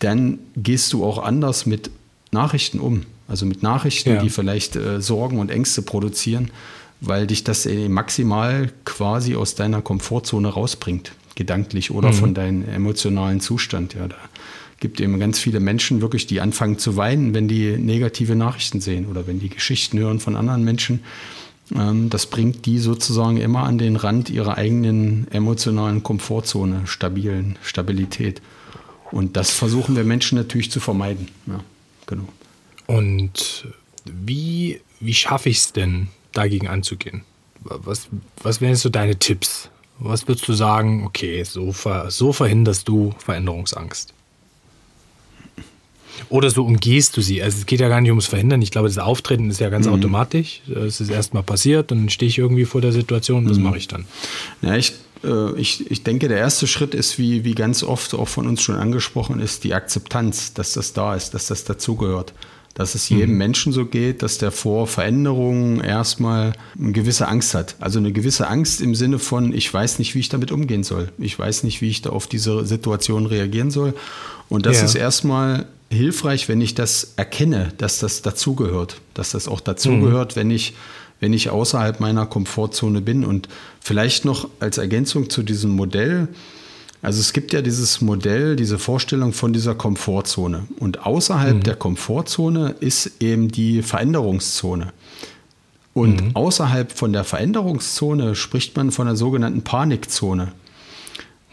dann 0.00 0.38
gehst 0.54 0.92
du 0.92 1.02
auch 1.02 1.18
anders 1.18 1.64
mit 1.64 1.90
Nachrichten 2.30 2.80
um. 2.80 3.06
Also 3.28 3.46
mit 3.46 3.62
Nachrichten, 3.62 4.10
ja. 4.10 4.22
die 4.22 4.30
vielleicht 4.30 4.76
äh, 4.76 5.00
Sorgen 5.00 5.38
und 5.38 5.50
Ängste 5.50 5.80
produzieren, 5.80 6.50
weil 7.00 7.26
dich 7.26 7.44
das 7.44 7.64
äh, 7.64 7.88
maximal 7.88 8.70
quasi 8.84 9.36
aus 9.36 9.54
deiner 9.54 9.80
Komfortzone 9.80 10.48
rausbringt 10.48 11.12
gedanklich 11.38 11.92
oder 11.92 12.08
mhm. 12.08 12.14
von 12.14 12.34
deinem 12.34 12.68
emotionalen 12.68 13.40
Zustand. 13.40 13.94
Ja, 13.94 14.08
da 14.08 14.16
gibt 14.80 15.00
eben 15.00 15.18
ganz 15.20 15.38
viele 15.38 15.60
Menschen 15.60 16.00
wirklich, 16.00 16.26
die 16.26 16.40
anfangen 16.40 16.78
zu 16.78 16.96
weinen, 16.96 17.32
wenn 17.32 17.46
die 17.46 17.78
negative 17.78 18.34
Nachrichten 18.34 18.80
sehen 18.80 19.06
oder 19.06 19.26
wenn 19.26 19.38
die 19.38 19.48
Geschichten 19.48 19.98
hören 19.98 20.18
von 20.18 20.36
anderen 20.36 20.64
Menschen. 20.64 21.00
Ähm, 21.74 22.10
das 22.10 22.26
bringt 22.26 22.66
die 22.66 22.80
sozusagen 22.80 23.36
immer 23.36 23.62
an 23.62 23.78
den 23.78 23.94
Rand 23.94 24.30
ihrer 24.30 24.58
eigenen 24.58 25.28
emotionalen 25.30 26.02
Komfortzone, 26.02 26.86
stabilen 26.86 27.56
Stabilität. 27.62 28.42
Und 29.12 29.36
das 29.36 29.52
versuchen 29.52 29.94
wir 29.94 30.04
Menschen 30.04 30.36
natürlich 30.36 30.72
zu 30.72 30.80
vermeiden. 30.80 31.28
Ja, 31.46 31.60
genau. 32.06 32.28
Und 32.86 33.68
wie, 34.04 34.80
wie 34.98 35.14
schaffe 35.14 35.50
ich 35.50 35.58
es 35.58 35.72
denn, 35.72 36.08
dagegen 36.32 36.66
anzugehen? 36.66 37.22
Was, 37.60 38.08
was 38.42 38.60
wären 38.60 38.74
so 38.74 38.88
deine 38.88 39.18
Tipps? 39.18 39.70
Was 40.00 40.28
würdest 40.28 40.46
du 40.48 40.52
sagen, 40.52 41.04
okay, 41.04 41.42
so, 41.42 41.72
ver, 41.72 42.10
so 42.10 42.32
verhinderst 42.32 42.88
du 42.88 43.14
Veränderungsangst? 43.18 44.14
Oder 46.28 46.50
so 46.50 46.64
umgehst 46.64 47.16
du 47.16 47.20
sie. 47.20 47.42
Also 47.42 47.58
es 47.58 47.66
geht 47.66 47.80
ja 47.80 47.88
gar 47.88 48.00
nicht 48.00 48.10
ums 48.10 48.26
Verhindern. 48.26 48.60
Ich 48.62 48.70
glaube, 48.70 48.88
das 48.88 48.98
Auftreten 48.98 49.50
ist 49.50 49.60
ja 49.60 49.70
ganz 49.70 49.86
mhm. 49.86 49.94
automatisch. 49.94 50.62
Es 50.68 51.00
ist 51.00 51.10
erstmal 51.10 51.42
passiert 51.42 51.92
und 51.92 51.98
dann 51.98 52.08
stehe 52.10 52.28
ich 52.28 52.38
irgendwie 52.38 52.64
vor 52.64 52.80
der 52.80 52.92
Situation. 52.92 53.48
Was 53.48 53.58
mhm. 53.58 53.64
mache 53.64 53.78
ich 53.78 53.88
dann? 53.88 54.04
Ja, 54.62 54.76
ich, 54.76 54.92
äh, 55.24 55.58
ich, 55.58 55.90
ich 55.90 56.02
denke, 56.02 56.28
der 56.28 56.38
erste 56.38 56.66
Schritt 56.66 56.94
ist, 56.94 57.18
wie, 57.18 57.44
wie 57.44 57.54
ganz 57.54 57.82
oft 57.82 58.14
auch 58.14 58.28
von 58.28 58.46
uns 58.46 58.62
schon 58.62 58.76
angesprochen 58.76 59.40
ist, 59.40 59.64
die 59.64 59.74
Akzeptanz, 59.74 60.54
dass 60.54 60.72
das 60.72 60.92
da 60.92 61.14
ist, 61.14 61.34
dass 61.34 61.46
das 61.46 61.64
dazugehört 61.64 62.34
dass 62.78 62.94
es 62.94 63.08
jedem 63.08 63.32
mhm. 63.32 63.38
Menschen 63.38 63.72
so 63.72 63.86
geht, 63.86 64.22
dass 64.22 64.38
der 64.38 64.52
vor 64.52 64.86
Veränderungen 64.86 65.80
erstmal 65.80 66.52
eine 66.78 66.92
gewisse 66.92 67.26
Angst 67.26 67.52
hat. 67.54 67.74
Also 67.80 67.98
eine 67.98 68.12
gewisse 68.12 68.46
Angst 68.46 68.80
im 68.80 68.94
Sinne 68.94 69.18
von, 69.18 69.52
ich 69.52 69.74
weiß 69.74 69.98
nicht, 69.98 70.14
wie 70.14 70.20
ich 70.20 70.28
damit 70.28 70.52
umgehen 70.52 70.84
soll. 70.84 71.10
Ich 71.18 71.36
weiß 71.36 71.64
nicht, 71.64 71.80
wie 71.80 71.90
ich 71.90 72.02
da 72.02 72.10
auf 72.10 72.28
diese 72.28 72.64
Situation 72.64 73.26
reagieren 73.26 73.72
soll. 73.72 73.94
Und 74.48 74.64
das 74.64 74.78
ja. 74.78 74.84
ist 74.84 74.94
erstmal 74.94 75.66
hilfreich, 75.90 76.48
wenn 76.48 76.60
ich 76.60 76.76
das 76.76 77.14
erkenne, 77.16 77.72
dass 77.78 77.98
das 77.98 78.22
dazugehört, 78.22 79.00
dass 79.12 79.32
das 79.32 79.48
auch 79.48 79.60
dazugehört, 79.60 80.36
mhm. 80.36 80.40
wenn 80.40 80.50
ich 80.52 80.74
wenn 81.20 81.32
ich 81.32 81.50
außerhalb 81.50 81.98
meiner 81.98 82.26
Komfortzone 82.26 83.00
bin. 83.00 83.24
Und 83.24 83.48
vielleicht 83.80 84.24
noch 84.24 84.48
als 84.60 84.78
Ergänzung 84.78 85.30
zu 85.30 85.42
diesem 85.42 85.72
Modell, 85.72 86.28
also 87.00 87.20
es 87.20 87.32
gibt 87.32 87.52
ja 87.52 87.62
dieses 87.62 88.00
Modell, 88.00 88.56
diese 88.56 88.78
Vorstellung 88.78 89.32
von 89.32 89.52
dieser 89.52 89.74
Komfortzone. 89.74 90.66
Und 90.78 91.06
außerhalb 91.06 91.56
mhm. 91.56 91.62
der 91.62 91.76
Komfortzone 91.76 92.74
ist 92.80 93.22
eben 93.22 93.50
die 93.50 93.82
Veränderungszone. 93.82 94.92
Und 95.94 96.22
mhm. 96.22 96.30
außerhalb 96.36 96.92
von 96.92 97.12
der 97.12 97.24
Veränderungszone 97.24 98.34
spricht 98.34 98.76
man 98.76 98.90
von 98.90 99.06
der 99.06 99.16
sogenannten 99.16 99.62
Panikzone. 99.62 100.52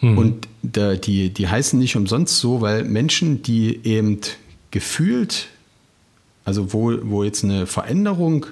Mhm. 0.01 0.17
Und 0.17 0.47
der, 0.63 0.97
die, 0.97 1.29
die 1.29 1.47
heißen 1.47 1.77
nicht 1.77 1.95
umsonst 1.95 2.39
so, 2.39 2.61
weil 2.61 2.83
Menschen, 2.83 3.43
die 3.43 3.79
eben 3.83 4.19
gefühlt, 4.71 5.47
also 6.43 6.73
wo, 6.73 6.93
wo 7.03 7.23
jetzt 7.23 7.43
eine 7.43 7.67
Veränderung 7.67 8.47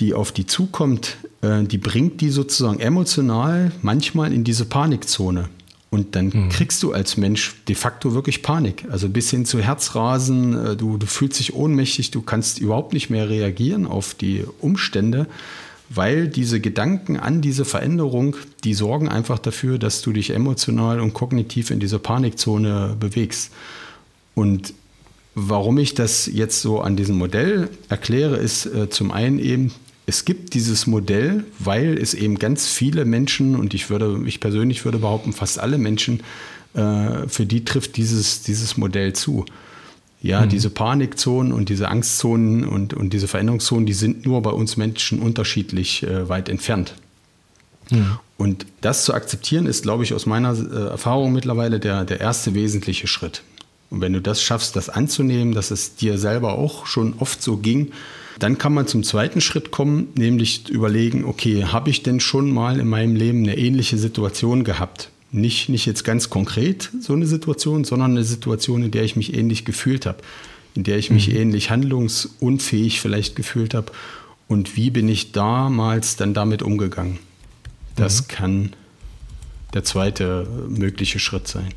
die 0.00 0.14
auf 0.14 0.32
die 0.32 0.46
zukommt, 0.46 1.16
äh, 1.42 1.64
die 1.64 1.78
bringt 1.78 2.20
die 2.20 2.30
sozusagen 2.30 2.80
emotional 2.80 3.72
manchmal 3.82 4.32
in 4.32 4.44
diese 4.44 4.64
Panikzone. 4.64 5.48
Und 5.90 6.16
dann 6.16 6.26
mhm. 6.26 6.48
kriegst 6.48 6.82
du 6.82 6.92
als 6.92 7.16
Mensch 7.16 7.54
de 7.68 7.76
facto 7.76 8.14
wirklich 8.14 8.42
Panik. 8.42 8.84
Also 8.90 9.08
bis 9.08 9.30
hin 9.30 9.46
zu 9.46 9.60
Herzrasen, 9.60 10.66
äh, 10.66 10.76
du, 10.76 10.96
du 10.96 11.06
fühlst 11.06 11.38
dich 11.38 11.54
ohnmächtig, 11.54 12.10
du 12.10 12.20
kannst 12.20 12.58
überhaupt 12.58 12.92
nicht 12.92 13.10
mehr 13.10 13.28
reagieren 13.28 13.86
auf 13.86 14.14
die 14.14 14.44
Umstände, 14.60 15.28
weil 15.90 16.26
diese 16.26 16.58
Gedanken 16.58 17.16
an 17.16 17.42
diese 17.42 17.64
Veränderung, 17.64 18.34
die 18.64 18.74
sorgen 18.74 19.08
einfach 19.08 19.38
dafür, 19.38 19.78
dass 19.78 20.02
du 20.02 20.12
dich 20.12 20.30
emotional 20.30 20.98
und 20.98 21.14
kognitiv 21.14 21.70
in 21.70 21.78
diese 21.78 22.00
Panikzone 22.00 22.96
bewegst. 22.98 23.52
Und 24.34 24.74
warum 25.36 25.78
ich 25.78 25.94
das 25.94 26.26
jetzt 26.26 26.60
so 26.60 26.80
an 26.80 26.96
diesem 26.96 27.16
Modell 27.16 27.68
erkläre, 27.88 28.36
ist 28.36 28.66
äh, 28.66 28.90
zum 28.90 29.12
einen 29.12 29.38
eben, 29.38 29.72
es 30.06 30.24
gibt 30.24 30.54
dieses 30.54 30.86
Modell, 30.86 31.44
weil 31.58 31.98
es 31.98 32.14
eben 32.14 32.38
ganz 32.38 32.68
viele 32.68 33.04
Menschen, 33.04 33.56
und 33.56 33.72
ich 33.74 33.88
würde, 33.90 34.20
ich 34.26 34.40
persönlich 34.40 34.84
würde 34.84 34.98
behaupten, 34.98 35.32
fast 35.32 35.58
alle 35.58 35.78
Menschen, 35.78 36.22
äh, 36.74 37.26
für 37.28 37.46
die 37.46 37.64
trifft 37.64 37.96
dieses, 37.96 38.42
dieses 38.42 38.76
Modell 38.76 39.12
zu. 39.14 39.44
Ja, 40.20 40.42
mhm. 40.42 40.48
diese 40.48 40.70
Panikzonen 40.70 41.52
und 41.52 41.68
diese 41.68 41.88
Angstzonen 41.88 42.66
und, 42.66 42.94
und 42.94 43.12
diese 43.12 43.28
Veränderungszonen, 43.28 43.84
die 43.86 43.92
sind 43.92 44.24
nur 44.24 44.40
bei 44.42 44.50
uns 44.50 44.76
Menschen 44.76 45.20
unterschiedlich 45.20 46.02
äh, 46.02 46.28
weit 46.28 46.48
entfernt. 46.48 46.94
Mhm. 47.90 48.18
Und 48.36 48.66
das 48.80 49.04
zu 49.04 49.14
akzeptieren, 49.14 49.66
ist, 49.66 49.82
glaube 49.82 50.02
ich, 50.02 50.14
aus 50.14 50.26
meiner 50.26 50.52
äh, 50.52 50.88
Erfahrung 50.88 51.32
mittlerweile 51.32 51.78
der, 51.78 52.04
der 52.04 52.20
erste 52.20 52.54
wesentliche 52.54 53.06
Schritt. 53.06 53.42
Und 53.94 54.00
wenn 54.00 54.12
du 54.12 54.20
das 54.20 54.42
schaffst, 54.42 54.74
das 54.74 54.88
anzunehmen, 54.88 55.54
dass 55.54 55.70
es 55.70 55.94
dir 55.94 56.18
selber 56.18 56.58
auch 56.58 56.84
schon 56.84 57.14
oft 57.20 57.40
so 57.40 57.58
ging, 57.58 57.92
dann 58.40 58.58
kann 58.58 58.74
man 58.74 58.88
zum 58.88 59.04
zweiten 59.04 59.40
Schritt 59.40 59.70
kommen, 59.70 60.08
nämlich 60.16 60.68
überlegen, 60.68 61.24
okay, 61.24 61.66
habe 61.66 61.90
ich 61.90 62.02
denn 62.02 62.18
schon 62.18 62.50
mal 62.50 62.80
in 62.80 62.88
meinem 62.88 63.14
Leben 63.14 63.44
eine 63.44 63.56
ähnliche 63.56 63.96
Situation 63.96 64.64
gehabt? 64.64 65.10
Nicht, 65.30 65.68
nicht 65.68 65.86
jetzt 65.86 66.02
ganz 66.02 66.28
konkret 66.28 66.90
so 67.00 67.12
eine 67.12 67.26
Situation, 67.26 67.84
sondern 67.84 68.10
eine 68.10 68.24
Situation, 68.24 68.82
in 68.82 68.90
der 68.90 69.04
ich 69.04 69.14
mich 69.14 69.32
ähnlich 69.32 69.64
gefühlt 69.64 70.06
habe, 70.06 70.18
in 70.74 70.82
der 70.82 70.98
ich 70.98 71.10
mich 71.10 71.28
mhm. 71.28 71.36
ähnlich 71.36 71.70
handlungsunfähig 71.70 73.00
vielleicht 73.00 73.36
gefühlt 73.36 73.74
habe. 73.74 73.92
Und 74.48 74.76
wie 74.76 74.90
bin 74.90 75.08
ich 75.08 75.30
damals 75.30 76.16
dann 76.16 76.34
damit 76.34 76.62
umgegangen? 76.62 77.20
Das 77.94 78.22
mhm. 78.22 78.26
kann 78.26 78.72
der 79.72 79.84
zweite 79.84 80.48
mögliche 80.68 81.20
Schritt 81.20 81.46
sein. 81.46 81.72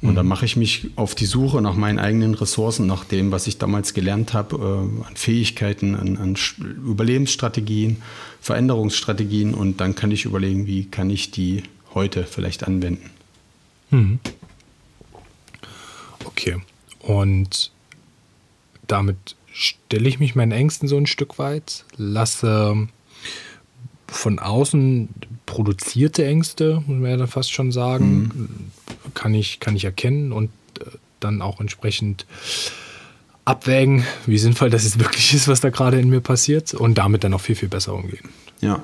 Und 0.00 0.10
mhm. 0.10 0.14
dann 0.14 0.26
mache 0.26 0.44
ich 0.44 0.56
mich 0.56 0.90
auf 0.96 1.14
die 1.14 1.26
Suche 1.26 1.60
nach 1.60 1.74
meinen 1.74 1.98
eigenen 1.98 2.34
Ressourcen, 2.34 2.86
nach 2.86 3.04
dem, 3.04 3.32
was 3.32 3.46
ich 3.46 3.58
damals 3.58 3.94
gelernt 3.94 4.32
habe, 4.32 4.56
äh, 4.56 5.06
an 5.06 5.16
Fähigkeiten, 5.16 5.94
an, 5.94 6.16
an, 6.16 6.36
Überlebensstrategien, 6.58 8.02
Veränderungsstrategien. 8.40 9.54
Und 9.54 9.80
dann 9.80 9.94
kann 9.94 10.10
ich 10.10 10.24
überlegen, 10.24 10.66
wie 10.66 10.84
kann 10.84 11.10
ich 11.10 11.30
die 11.30 11.64
heute 11.94 12.24
vielleicht 12.24 12.64
anwenden. 12.64 13.10
Mhm. 13.90 14.20
Okay. 16.24 16.56
Und 17.00 17.72
damit 18.86 19.36
stelle 19.52 20.08
ich 20.08 20.20
mich 20.20 20.36
meinen 20.36 20.52
Ängsten 20.52 20.88
so 20.88 20.96
ein 20.96 21.06
Stück 21.06 21.38
weit, 21.38 21.84
lasse 21.96 22.88
von 24.06 24.38
außen 24.38 25.08
produzierte 25.46 26.24
Ängste, 26.24 26.82
muss 26.86 26.98
man 26.98 27.10
ja 27.10 27.16
dann 27.16 27.28
fast 27.28 27.52
schon 27.52 27.72
sagen, 27.72 28.20
mhm. 28.22 28.48
Kann, 29.18 29.34
ich, 29.34 29.58
kann 29.58 29.74
ich 29.74 29.84
erkennen 29.84 30.32
und 30.32 30.50
äh, 30.80 30.84
dann 31.20 31.42
auch 31.42 31.60
entsprechend 31.60 32.24
abwägen, 33.44 34.04
wie 34.26 34.38
sinnvoll 34.38 34.70
das 34.70 34.84
jetzt 34.84 34.98
wirklich 35.00 35.34
ist, 35.34 35.48
was 35.48 35.60
da 35.60 35.70
gerade 35.70 35.98
in 35.98 36.08
mir 36.08 36.20
passiert 36.20 36.72
und 36.74 36.96
damit 36.96 37.24
dann 37.24 37.34
auch 37.34 37.40
viel, 37.40 37.56
viel 37.56 37.68
besser 37.68 37.94
umgehen. 37.94 38.28
Ja, 38.60 38.82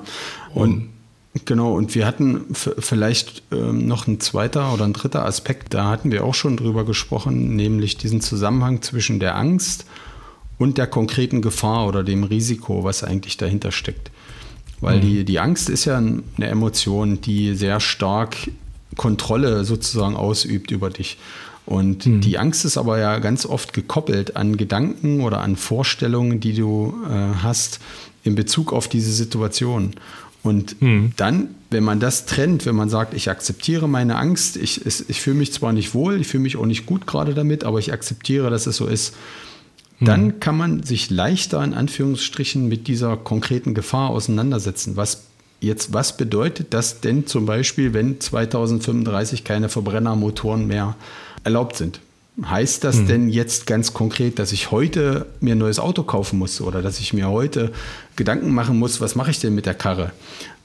und, 0.53 0.89
und 1.33 1.45
genau, 1.45 1.73
und 1.73 1.95
wir 1.95 2.05
hatten 2.05 2.45
vielleicht 2.53 3.43
ähm, 3.51 3.87
noch 3.87 4.07
ein 4.07 4.19
zweiter 4.19 4.73
oder 4.73 4.85
ein 4.85 4.93
dritter 4.93 5.25
Aspekt, 5.25 5.73
da 5.73 5.89
hatten 5.89 6.11
wir 6.11 6.25
auch 6.25 6.33
schon 6.33 6.57
drüber 6.57 6.83
gesprochen, 6.83 7.55
nämlich 7.55 7.97
diesen 7.97 8.21
Zusammenhang 8.21 8.81
zwischen 8.81 9.19
der 9.19 9.35
Angst 9.35 9.85
und 10.57 10.77
der 10.77 10.87
konkreten 10.87 11.41
Gefahr 11.41 11.87
oder 11.87 12.03
dem 12.03 12.23
Risiko, 12.23 12.83
was 12.83 13.03
eigentlich 13.03 13.37
dahinter 13.37 13.71
steckt. 13.71 14.11
Weil 14.81 14.97
mhm. 14.97 15.01
die, 15.01 15.25
die 15.25 15.39
Angst 15.39 15.69
ist 15.69 15.85
ja 15.85 15.97
eine 15.97 16.23
Emotion, 16.37 17.21
die 17.21 17.55
sehr 17.55 17.79
stark 17.79 18.35
Kontrolle 18.95 19.63
sozusagen 19.65 20.15
ausübt 20.15 20.71
über 20.71 20.89
dich. 20.89 21.17
Und 21.65 22.05
mhm. 22.05 22.21
die 22.21 22.37
Angst 22.37 22.63
ist 22.65 22.77
aber 22.77 22.99
ja 22.99 23.17
ganz 23.19 23.45
oft 23.45 23.73
gekoppelt 23.73 24.35
an 24.35 24.55
Gedanken 24.55 25.21
oder 25.21 25.41
an 25.41 25.55
Vorstellungen, 25.55 26.39
die 26.39 26.53
du 26.53 26.93
äh, 27.09 27.41
hast 27.41 27.79
in 28.23 28.35
Bezug 28.35 28.71
auf 28.71 28.87
diese 28.87 29.11
Situation. 29.11 29.95
Und 30.43 30.79
mhm. 30.79 31.11
dann, 31.15 31.55
wenn 31.71 31.83
man 31.83 31.99
das 31.99 32.27
trennt, 32.27 32.67
wenn 32.67 32.75
man 32.75 32.87
sagt, 32.89 33.15
ich 33.15 33.31
akzeptiere 33.31 33.89
meine 33.89 34.15
Angst, 34.15 34.57
ich, 34.57 34.85
ich, 34.85 35.09
ich 35.09 35.21
fühle 35.21 35.37
mich 35.37 35.51
zwar 35.53 35.73
nicht 35.73 35.95
wohl, 35.95 36.21
ich 36.21 36.27
fühle 36.27 36.43
mich 36.43 36.55
auch 36.57 36.67
nicht 36.67 36.85
gut 36.85 37.07
gerade 37.07 37.33
damit, 37.33 37.63
aber 37.63 37.79
ich 37.79 37.91
akzeptiere, 37.91 38.51
dass 38.51 38.67
es 38.67 38.77
so 38.77 38.85
ist, 38.85 39.15
mhm. 39.99 40.05
dann 40.05 40.39
kann 40.39 40.55
man 40.55 40.83
sich 40.83 41.09
leichter 41.09 41.63
in 41.63 41.73
Anführungsstrichen 41.73 42.67
mit 42.67 42.87
dieser 42.87 43.17
konkreten 43.17 43.73
Gefahr 43.73 44.11
auseinandersetzen. 44.11 44.95
Was 44.97 45.23
jetzt, 45.65 45.93
was 45.93 46.17
bedeutet 46.17 46.73
das 46.73 47.01
denn 47.01 47.27
zum 47.27 47.45
Beispiel, 47.45 47.93
wenn 47.93 48.19
2035 48.19 49.43
keine 49.43 49.69
Verbrennermotoren 49.69 50.67
mehr 50.67 50.95
erlaubt 51.43 51.77
sind. 51.77 51.99
Heißt 52.43 52.83
das 52.83 52.97
mhm. 52.97 53.07
denn 53.07 53.29
jetzt 53.29 53.65
ganz 53.65 53.93
konkret, 53.93 54.39
dass 54.39 54.51
ich 54.51 54.69
heute 54.71 55.25
mir 55.39 55.55
ein 55.55 55.57
neues 55.57 55.79
Auto 55.79 56.03
kaufen 56.03 56.37
muss 56.37 56.59
oder 56.59 56.81
dass 56.81 56.99
ich 56.99 57.13
mir 57.13 57.29
heute 57.29 57.71
Gedanken 58.17 58.53
machen 58.53 58.77
muss, 58.77 58.99
was 58.99 59.15
mache 59.15 59.31
ich 59.31 59.39
denn 59.39 59.55
mit 59.55 59.65
der 59.65 59.73
Karre? 59.73 60.11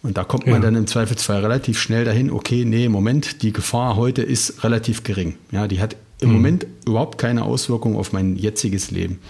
Und 0.02 0.16
da 0.16 0.25
kommt 0.25 0.47
man 0.47 0.57
ja. 0.57 0.61
dann 0.62 0.75
im 0.75 0.87
Zweifelsfall 0.87 1.40
relativ 1.40 1.78
schnell 1.78 2.04
dahin, 2.04 2.30
okay, 2.30 2.64
nee, 2.64 2.88
Moment, 2.88 3.42
die 3.42 3.52
Gefahr 3.52 3.95
heute 3.97 4.23
ist 4.23 4.64
relativ 4.64 5.04
gering. 5.04 5.37
Ja, 5.52 5.69
die 5.69 5.80
hat 5.80 5.95
im 6.21 6.30
mhm. 6.30 6.35
Moment 6.35 6.66
überhaupt 6.87 7.19
keine 7.19 7.45
Auswirkung 7.45 7.97
auf 7.97 8.12
mein 8.12 8.35
jetziges 8.35 8.90
Leben. 8.90 9.21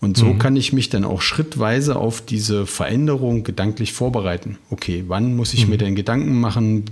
Und 0.00 0.16
so 0.16 0.26
mhm. 0.26 0.38
kann 0.38 0.54
ich 0.54 0.72
mich 0.72 0.90
dann 0.90 1.04
auch 1.04 1.20
schrittweise 1.20 1.96
auf 1.96 2.20
diese 2.20 2.66
Veränderung 2.66 3.42
gedanklich 3.42 3.92
vorbereiten. 3.92 4.56
Okay, 4.70 5.04
wann 5.08 5.34
muss 5.34 5.54
ich 5.54 5.64
mhm. 5.64 5.70
mir 5.70 5.78
denn 5.78 5.96
Gedanken 5.96 6.38
machen? 6.40 6.84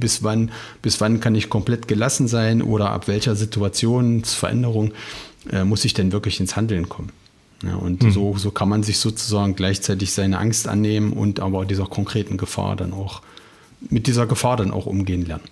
Bis 0.00 0.22
wann, 0.22 0.50
bis 0.80 1.00
wann 1.00 1.20
kann 1.20 1.34
ich 1.34 1.50
komplett 1.50 1.88
gelassen 1.88 2.26
sein? 2.26 2.62
Oder 2.62 2.90
ab 2.90 3.06
welcher 3.06 3.36
Situationsveränderung 3.36 4.92
äh, 5.52 5.64
muss 5.64 5.84
ich 5.84 5.92
denn 5.92 6.12
wirklich 6.12 6.40
ins 6.40 6.56
Handeln 6.56 6.88
kommen? 6.88 7.10
Ja, 7.62 7.76
und 7.76 8.02
mhm. 8.02 8.10
so, 8.12 8.36
so 8.38 8.50
kann 8.50 8.70
man 8.70 8.82
sich 8.82 8.98
sozusagen 8.98 9.56
gleichzeitig 9.56 10.12
seine 10.12 10.38
Angst 10.38 10.66
annehmen 10.66 11.12
und 11.12 11.40
aber 11.40 11.66
dieser 11.66 11.86
konkreten 11.86 12.38
Gefahr 12.38 12.76
dann 12.76 12.94
auch, 12.94 13.20
mit 13.90 14.06
dieser 14.06 14.26
Gefahr 14.26 14.56
dann 14.56 14.70
auch 14.70 14.86
umgehen 14.86 15.26
lernen. 15.26 15.44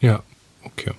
Ja, 0.00 0.22
okay. 0.62 0.92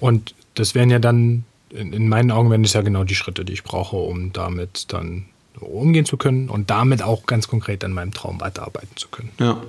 Und 0.00 0.34
das 0.54 0.74
wären 0.74 0.90
ja 0.90 0.98
dann 0.98 1.44
in, 1.70 1.92
in 1.92 2.08
meinen 2.08 2.30
Augen 2.30 2.50
wären 2.50 2.62
das 2.62 2.72
ja 2.72 2.82
genau 2.82 3.04
die 3.04 3.14
Schritte, 3.14 3.44
die 3.44 3.52
ich 3.52 3.62
brauche, 3.62 3.96
um 3.96 4.32
damit 4.32 4.92
dann 4.92 5.26
umgehen 5.60 6.04
zu 6.04 6.16
können 6.16 6.48
und 6.48 6.70
damit 6.70 7.02
auch 7.02 7.26
ganz 7.26 7.48
konkret 7.48 7.84
an 7.84 7.92
meinem 7.92 8.12
Traum 8.12 8.40
weiterarbeiten 8.40 8.96
zu 8.96 9.08
können. 9.08 9.30
Ja. 9.38 9.60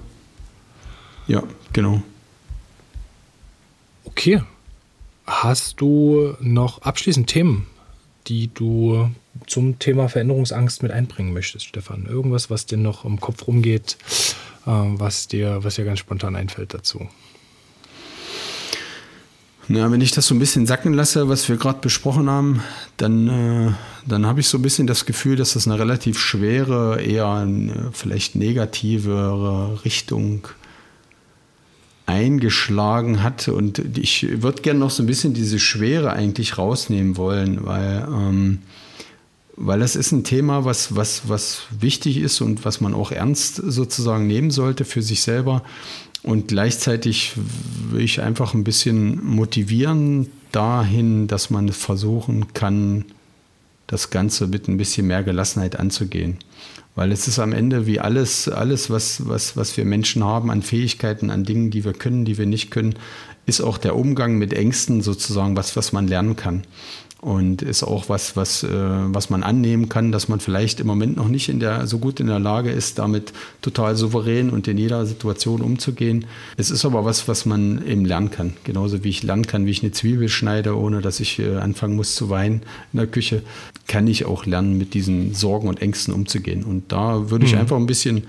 Ja, 1.28 1.44
genau. 1.74 2.02
Okay. 4.06 4.42
Hast 5.28 5.80
du 5.80 6.36
noch 6.40 6.82
abschließend 6.82 7.28
Themen, 7.28 7.68
die 8.28 8.50
du 8.54 9.10
zum 9.48 9.80
Thema 9.80 10.10
Veränderungsangst 10.10 10.84
mit 10.84 10.92
einbringen 10.92 11.34
möchtest, 11.34 11.66
Stefan? 11.66 12.06
Irgendwas, 12.06 12.50
was 12.50 12.66
dir 12.66 12.78
noch 12.78 13.06
im 13.06 13.20
Kopf 13.20 13.48
rumgeht, 13.48 13.98
äh, 14.66 14.72
was 14.72 15.28
dir, 15.28 15.64
was 15.64 15.76
dir 15.76 15.86
ganz 15.86 16.00
spontan 16.00 16.36
einfällt 16.36 16.74
dazu? 16.74 17.08
Ja, 19.74 19.90
wenn 19.90 20.02
ich 20.02 20.12
das 20.12 20.28
so 20.28 20.36
ein 20.36 20.40
bisschen 20.40 20.66
sacken 20.66 20.92
lasse, 20.94 21.30
was 21.30 21.48
wir 21.48 21.56
gerade 21.56 21.80
besprochen 21.80 22.30
haben, 22.30 22.62
dann, 22.98 23.28
äh, 23.28 23.72
dann 24.06 24.26
habe 24.26 24.42
ich 24.42 24.48
so 24.48 24.58
ein 24.58 24.62
bisschen 24.62 24.86
das 24.86 25.06
Gefühl, 25.06 25.38
dass 25.38 25.54
das 25.54 25.66
eine 25.66 25.80
relativ 25.80 26.20
schwere, 26.20 27.02
eher 27.02 27.30
eine 27.30 27.90
vielleicht 27.94 28.36
negativere 28.36 29.80
Richtung 29.86 30.48
eingeschlagen 32.06 33.24
hat. 33.24 33.48
Und 33.48 33.98
ich 33.98 34.42
würde 34.42 34.62
gerne 34.62 34.80
noch 34.80 34.90
so 34.90 35.04
ein 35.04 35.08
bisschen 35.08 35.34
diese 35.34 35.60
Schwere 35.60 36.12
eigentlich 36.12 36.58
rausnehmen 36.58 37.16
wollen, 37.16 37.66
weil, 37.66 38.06
ähm, 38.10 38.60
weil 39.56 39.80
das 39.80 39.96
ist 39.96 40.12
ein 40.12 40.26
Thema, 40.26 40.66
was, 40.66 40.98
was, 40.98 41.30
was 41.30 41.62
wichtig 41.80 42.18
ist 42.18 42.42
und 42.42 42.66
was 42.66 42.82
man 42.82 42.94
auch 42.94 43.14
ernst 43.14 43.56
sozusagen 43.56 44.28
nehmen 44.28 44.52
sollte 44.52 44.84
für 44.84 45.02
sich 45.02 45.22
selber. 45.22 45.64
Und 46.24 46.50
gleichzeitig 46.50 47.34
will 47.90 48.02
ich 48.02 48.22
einfach 48.22 48.54
ein 48.54 48.64
bisschen 48.64 49.24
motivieren 49.26 50.28
dahin, 50.52 51.28
dass 51.28 51.50
man 51.50 51.70
versuchen 51.70 52.54
kann, 52.54 53.06
das 53.88 54.10
Ganze 54.10 54.48
mit 54.48 54.68
ein 54.68 54.78
bisschen 54.78 55.08
mehr 55.08 55.24
Gelassenheit 55.24 55.78
anzugehen. 55.78 56.38
Weil 56.96 57.12
es 57.12 57.28
ist 57.28 57.40
am 57.40 57.54
Ende 57.54 57.88
wie 57.88 58.00
alles, 58.00 58.48
alles, 58.48 58.90
was, 58.90 59.28
was, 59.28 59.58
was 59.58 59.76
wir 59.78 59.86
Menschen 59.86 60.24
haben 60.24 60.52
an 60.52 60.62
Fähigkeiten, 60.62 61.30
an 61.30 61.44
Dingen, 61.44 61.72
die 61.72 61.84
wir 61.84 61.94
können, 61.94 62.26
die 62.26 62.38
wir 62.38 62.46
nicht 62.46 62.70
können, 62.70 62.96
ist 63.46 63.62
auch 63.62 63.78
der 63.78 63.96
Umgang 63.96 64.38
mit 64.38 64.54
Ängsten 64.54 65.02
sozusagen 65.02 65.58
was, 65.58 65.76
was 65.76 65.94
man 65.94 66.08
lernen 66.08 66.36
kann 66.36 66.64
und 67.22 67.62
ist 67.62 67.84
auch 67.84 68.10
was, 68.10 68.36
was, 68.36 68.64
äh, 68.64 68.68
was 68.72 69.30
man 69.30 69.44
annehmen 69.44 69.90
kann, 69.90 70.12
dass 70.12 70.28
man 70.28 70.40
vielleicht 70.40 70.80
im 70.80 70.88
Moment 70.88 71.18
noch 71.18 71.28
nicht 71.28 71.50
in 71.50 71.60
der, 71.60 71.86
so 71.86 72.00
gut 72.00 72.20
in 72.20 72.26
der 72.26 72.40
Lage 72.40 72.72
ist, 72.72 72.98
damit 72.98 73.32
total 73.62 73.96
souverän 73.96 74.50
und 74.50 74.68
in 74.68 74.78
jeder 74.80 75.06
Situation 75.06 75.62
umzugehen. 75.62 76.26
Es 76.58 76.72
ist 76.72 76.84
aber 76.84 77.06
was, 77.06 77.28
was 77.28 77.46
man 77.46 77.86
eben 77.86 78.06
lernen 78.06 78.32
kann. 78.32 78.54
Genauso 78.64 79.04
wie 79.04 79.10
ich 79.10 79.22
lernen 79.22 79.46
kann, 79.46 79.68
wie 79.68 79.72
ich 79.72 79.84
eine 79.84 79.92
Zwiebel 79.92 80.30
schneide, 80.30 80.76
ohne 80.76 81.02
dass 81.02 81.20
ich 81.20 81.38
äh, 81.38 81.58
anfangen 81.58 81.96
muss 81.96 82.16
zu 82.16 82.32
weinen 82.32 82.64
in 82.92 82.98
der 82.98 83.08
Küche, 83.08 83.44
kann 83.88 84.08
ich 84.08 84.26
auch 84.26 84.48
lernen, 84.48 84.80
mit 84.80 84.96
diesen 84.96 85.36
Sorgen 85.36 85.68
und 85.68 85.80
Ängsten 85.80 86.16
umzugehen. 86.16 86.64
Und 86.64 86.92
da 86.92 87.30
würde 87.30 87.46
ich 87.46 87.54
mhm. 87.54 87.60
einfach 87.60 87.78
ein 87.78 87.86
bisschen 87.86 88.24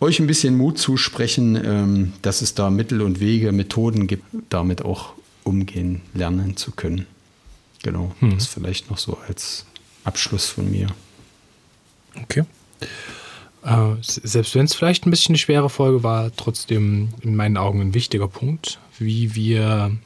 euch 0.00 0.20
ein 0.20 0.28
bisschen 0.28 0.56
Mut 0.56 0.78
zusprechen, 0.78 1.60
ähm, 1.60 2.12
dass 2.22 2.40
es 2.40 2.54
da 2.54 2.70
Mittel 2.70 3.02
und 3.02 3.18
Wege, 3.18 3.50
Methoden 3.50 4.06
gibt, 4.06 4.22
damit 4.48 4.84
auch 4.84 5.14
umgehen 5.42 6.02
lernen 6.14 6.56
zu 6.56 6.70
können. 6.70 7.06
Genau, 7.82 8.14
hm. 8.20 8.34
das 8.34 8.46
vielleicht 8.46 8.90
noch 8.90 8.98
so 8.98 9.18
als 9.28 9.66
Abschluss 10.04 10.48
von 10.48 10.70
mir. 10.70 10.88
Okay. 12.22 12.44
Äh, 13.64 13.94
selbst 14.00 14.54
wenn 14.54 14.64
es 14.64 14.74
vielleicht 14.74 15.06
ein 15.06 15.10
bisschen 15.10 15.32
eine 15.32 15.38
schwere 15.38 15.70
Folge 15.70 16.02
war, 16.02 16.34
trotzdem 16.36 17.10
in 17.20 17.36
meinen 17.36 17.56
Augen 17.56 17.80
ein 17.80 17.94
wichtiger 17.94 18.28
Punkt, 18.28 18.78
wie 18.98 19.34
wir 19.34 19.96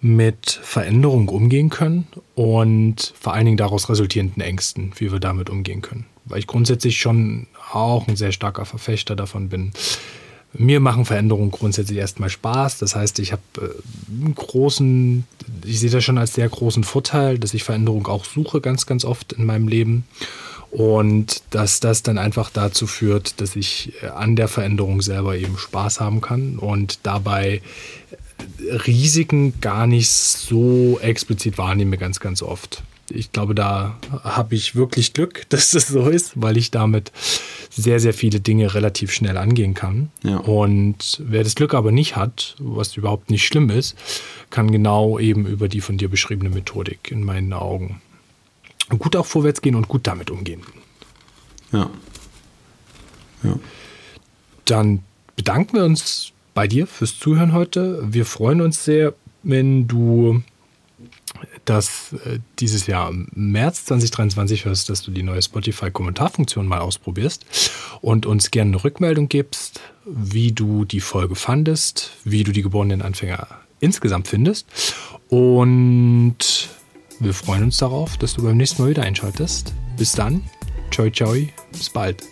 mit 0.00 0.58
Veränderung 0.62 1.28
umgehen 1.28 1.68
können 1.68 2.06
und 2.34 3.12
vor 3.20 3.34
allen 3.34 3.44
Dingen 3.44 3.58
daraus 3.58 3.90
resultierenden 3.90 4.42
Ängsten, 4.42 4.92
wie 4.96 5.12
wir 5.12 5.20
damit 5.20 5.50
umgehen 5.50 5.82
können. 5.82 6.06
Weil 6.24 6.38
ich 6.38 6.46
grundsätzlich 6.46 6.98
schon 6.98 7.48
auch 7.72 8.08
ein 8.08 8.16
sehr 8.16 8.32
starker 8.32 8.64
Verfechter 8.64 9.14
davon 9.14 9.50
bin, 9.50 9.72
mir 10.52 10.80
machen 10.80 11.04
Veränderungen 11.04 11.50
grundsätzlich 11.50 11.98
erstmal 11.98 12.30
Spaß. 12.30 12.78
Das 12.78 12.96
heißt, 12.96 13.18
ich 13.20 13.32
habe 13.32 13.42
äh, 13.58 14.22
einen 14.22 14.34
großen, 14.34 15.24
ich 15.64 15.80
sehe 15.80 15.90
das 15.90 16.04
schon 16.04 16.18
als 16.18 16.34
sehr 16.34 16.48
großen 16.48 16.84
Vorteil, 16.84 17.38
dass 17.38 17.54
ich 17.54 17.62
Veränderung 17.62 18.06
auch 18.08 18.24
suche, 18.24 18.60
ganz, 18.60 18.86
ganz 18.86 19.04
oft 19.04 19.32
in 19.32 19.46
meinem 19.46 19.68
Leben. 19.68 20.04
Und 20.70 21.42
dass 21.50 21.80
das 21.80 22.04
dann 22.04 22.16
einfach 22.16 22.48
dazu 22.48 22.86
führt, 22.86 23.40
dass 23.40 23.56
ich 23.56 23.92
äh, 24.02 24.06
an 24.06 24.36
der 24.36 24.48
Veränderung 24.48 25.02
selber 25.02 25.36
eben 25.36 25.58
Spaß 25.58 26.00
haben 26.00 26.20
kann 26.20 26.58
und 26.58 27.00
dabei 27.02 27.60
äh, 28.58 28.74
Risiken 28.74 29.60
gar 29.60 29.86
nicht 29.86 30.10
so 30.10 30.98
explizit 31.00 31.58
wahrnehme, 31.58 31.96
ganz, 31.98 32.20
ganz 32.20 32.42
oft. 32.42 32.82
Ich 33.08 33.32
glaube, 33.32 33.56
da 33.56 33.98
habe 34.22 34.54
ich 34.54 34.76
wirklich 34.76 35.12
Glück, 35.12 35.44
dass 35.48 35.70
das 35.70 35.88
so 35.88 36.08
ist, 36.08 36.40
weil 36.40 36.56
ich 36.56 36.70
damit 36.70 37.10
sehr, 37.70 38.00
sehr 38.00 38.12
viele 38.12 38.40
Dinge 38.40 38.74
relativ 38.74 39.12
schnell 39.12 39.36
angehen 39.36 39.74
kann. 39.74 40.10
Ja. 40.22 40.38
Und 40.38 41.22
wer 41.24 41.44
das 41.44 41.54
Glück 41.54 41.72
aber 41.72 41.92
nicht 41.92 42.16
hat, 42.16 42.56
was 42.58 42.96
überhaupt 42.96 43.30
nicht 43.30 43.46
schlimm 43.46 43.70
ist, 43.70 43.96
kann 44.50 44.70
genau 44.70 45.18
eben 45.18 45.46
über 45.46 45.68
die 45.68 45.80
von 45.80 45.96
dir 45.96 46.08
beschriebene 46.08 46.50
Methodik 46.50 47.10
in 47.10 47.24
meinen 47.24 47.52
Augen 47.52 48.00
gut 48.98 49.16
auch 49.16 49.26
vorwärts 49.26 49.62
gehen 49.62 49.74
und 49.74 49.88
gut 49.88 50.06
damit 50.06 50.30
umgehen. 50.30 50.62
Ja. 51.72 51.90
ja. 53.42 53.58
Dann 54.64 55.02
bedanken 55.36 55.76
wir 55.76 55.84
uns 55.84 56.32
bei 56.54 56.66
dir 56.66 56.86
fürs 56.86 57.18
Zuhören 57.18 57.52
heute. 57.52 58.02
Wir 58.02 58.26
freuen 58.26 58.60
uns 58.60 58.84
sehr, 58.84 59.14
wenn 59.42 59.86
du 59.86 60.42
dass 61.64 62.12
äh, 62.24 62.38
dieses 62.58 62.86
Jahr 62.86 63.10
im 63.10 63.28
März 63.34 63.86
2023 63.86 64.64
hörst, 64.64 64.88
dass 64.88 65.02
du 65.02 65.10
die 65.10 65.22
neue 65.22 65.42
Spotify-Kommentarfunktion 65.42 66.66
mal 66.66 66.80
ausprobierst 66.80 67.44
und 68.00 68.26
uns 68.26 68.50
gerne 68.50 68.70
eine 68.72 68.84
Rückmeldung 68.84 69.28
gibst, 69.28 69.80
wie 70.04 70.52
du 70.52 70.84
die 70.84 71.00
Folge 71.00 71.34
fandest, 71.34 72.12
wie 72.24 72.44
du 72.44 72.52
die 72.52 72.62
geborenen 72.62 73.02
Anfänger 73.02 73.46
insgesamt 73.80 74.28
findest. 74.28 74.66
Und 75.28 76.68
wir 77.18 77.34
freuen 77.34 77.64
uns 77.64 77.78
darauf, 77.78 78.16
dass 78.16 78.34
du 78.34 78.42
beim 78.42 78.56
nächsten 78.56 78.82
Mal 78.82 78.90
wieder 78.90 79.02
einschaltest. 79.02 79.74
Bis 79.96 80.12
dann, 80.12 80.42
ciao 80.90 81.10
ciao, 81.10 81.34
bis 81.72 81.90
bald. 81.90 82.24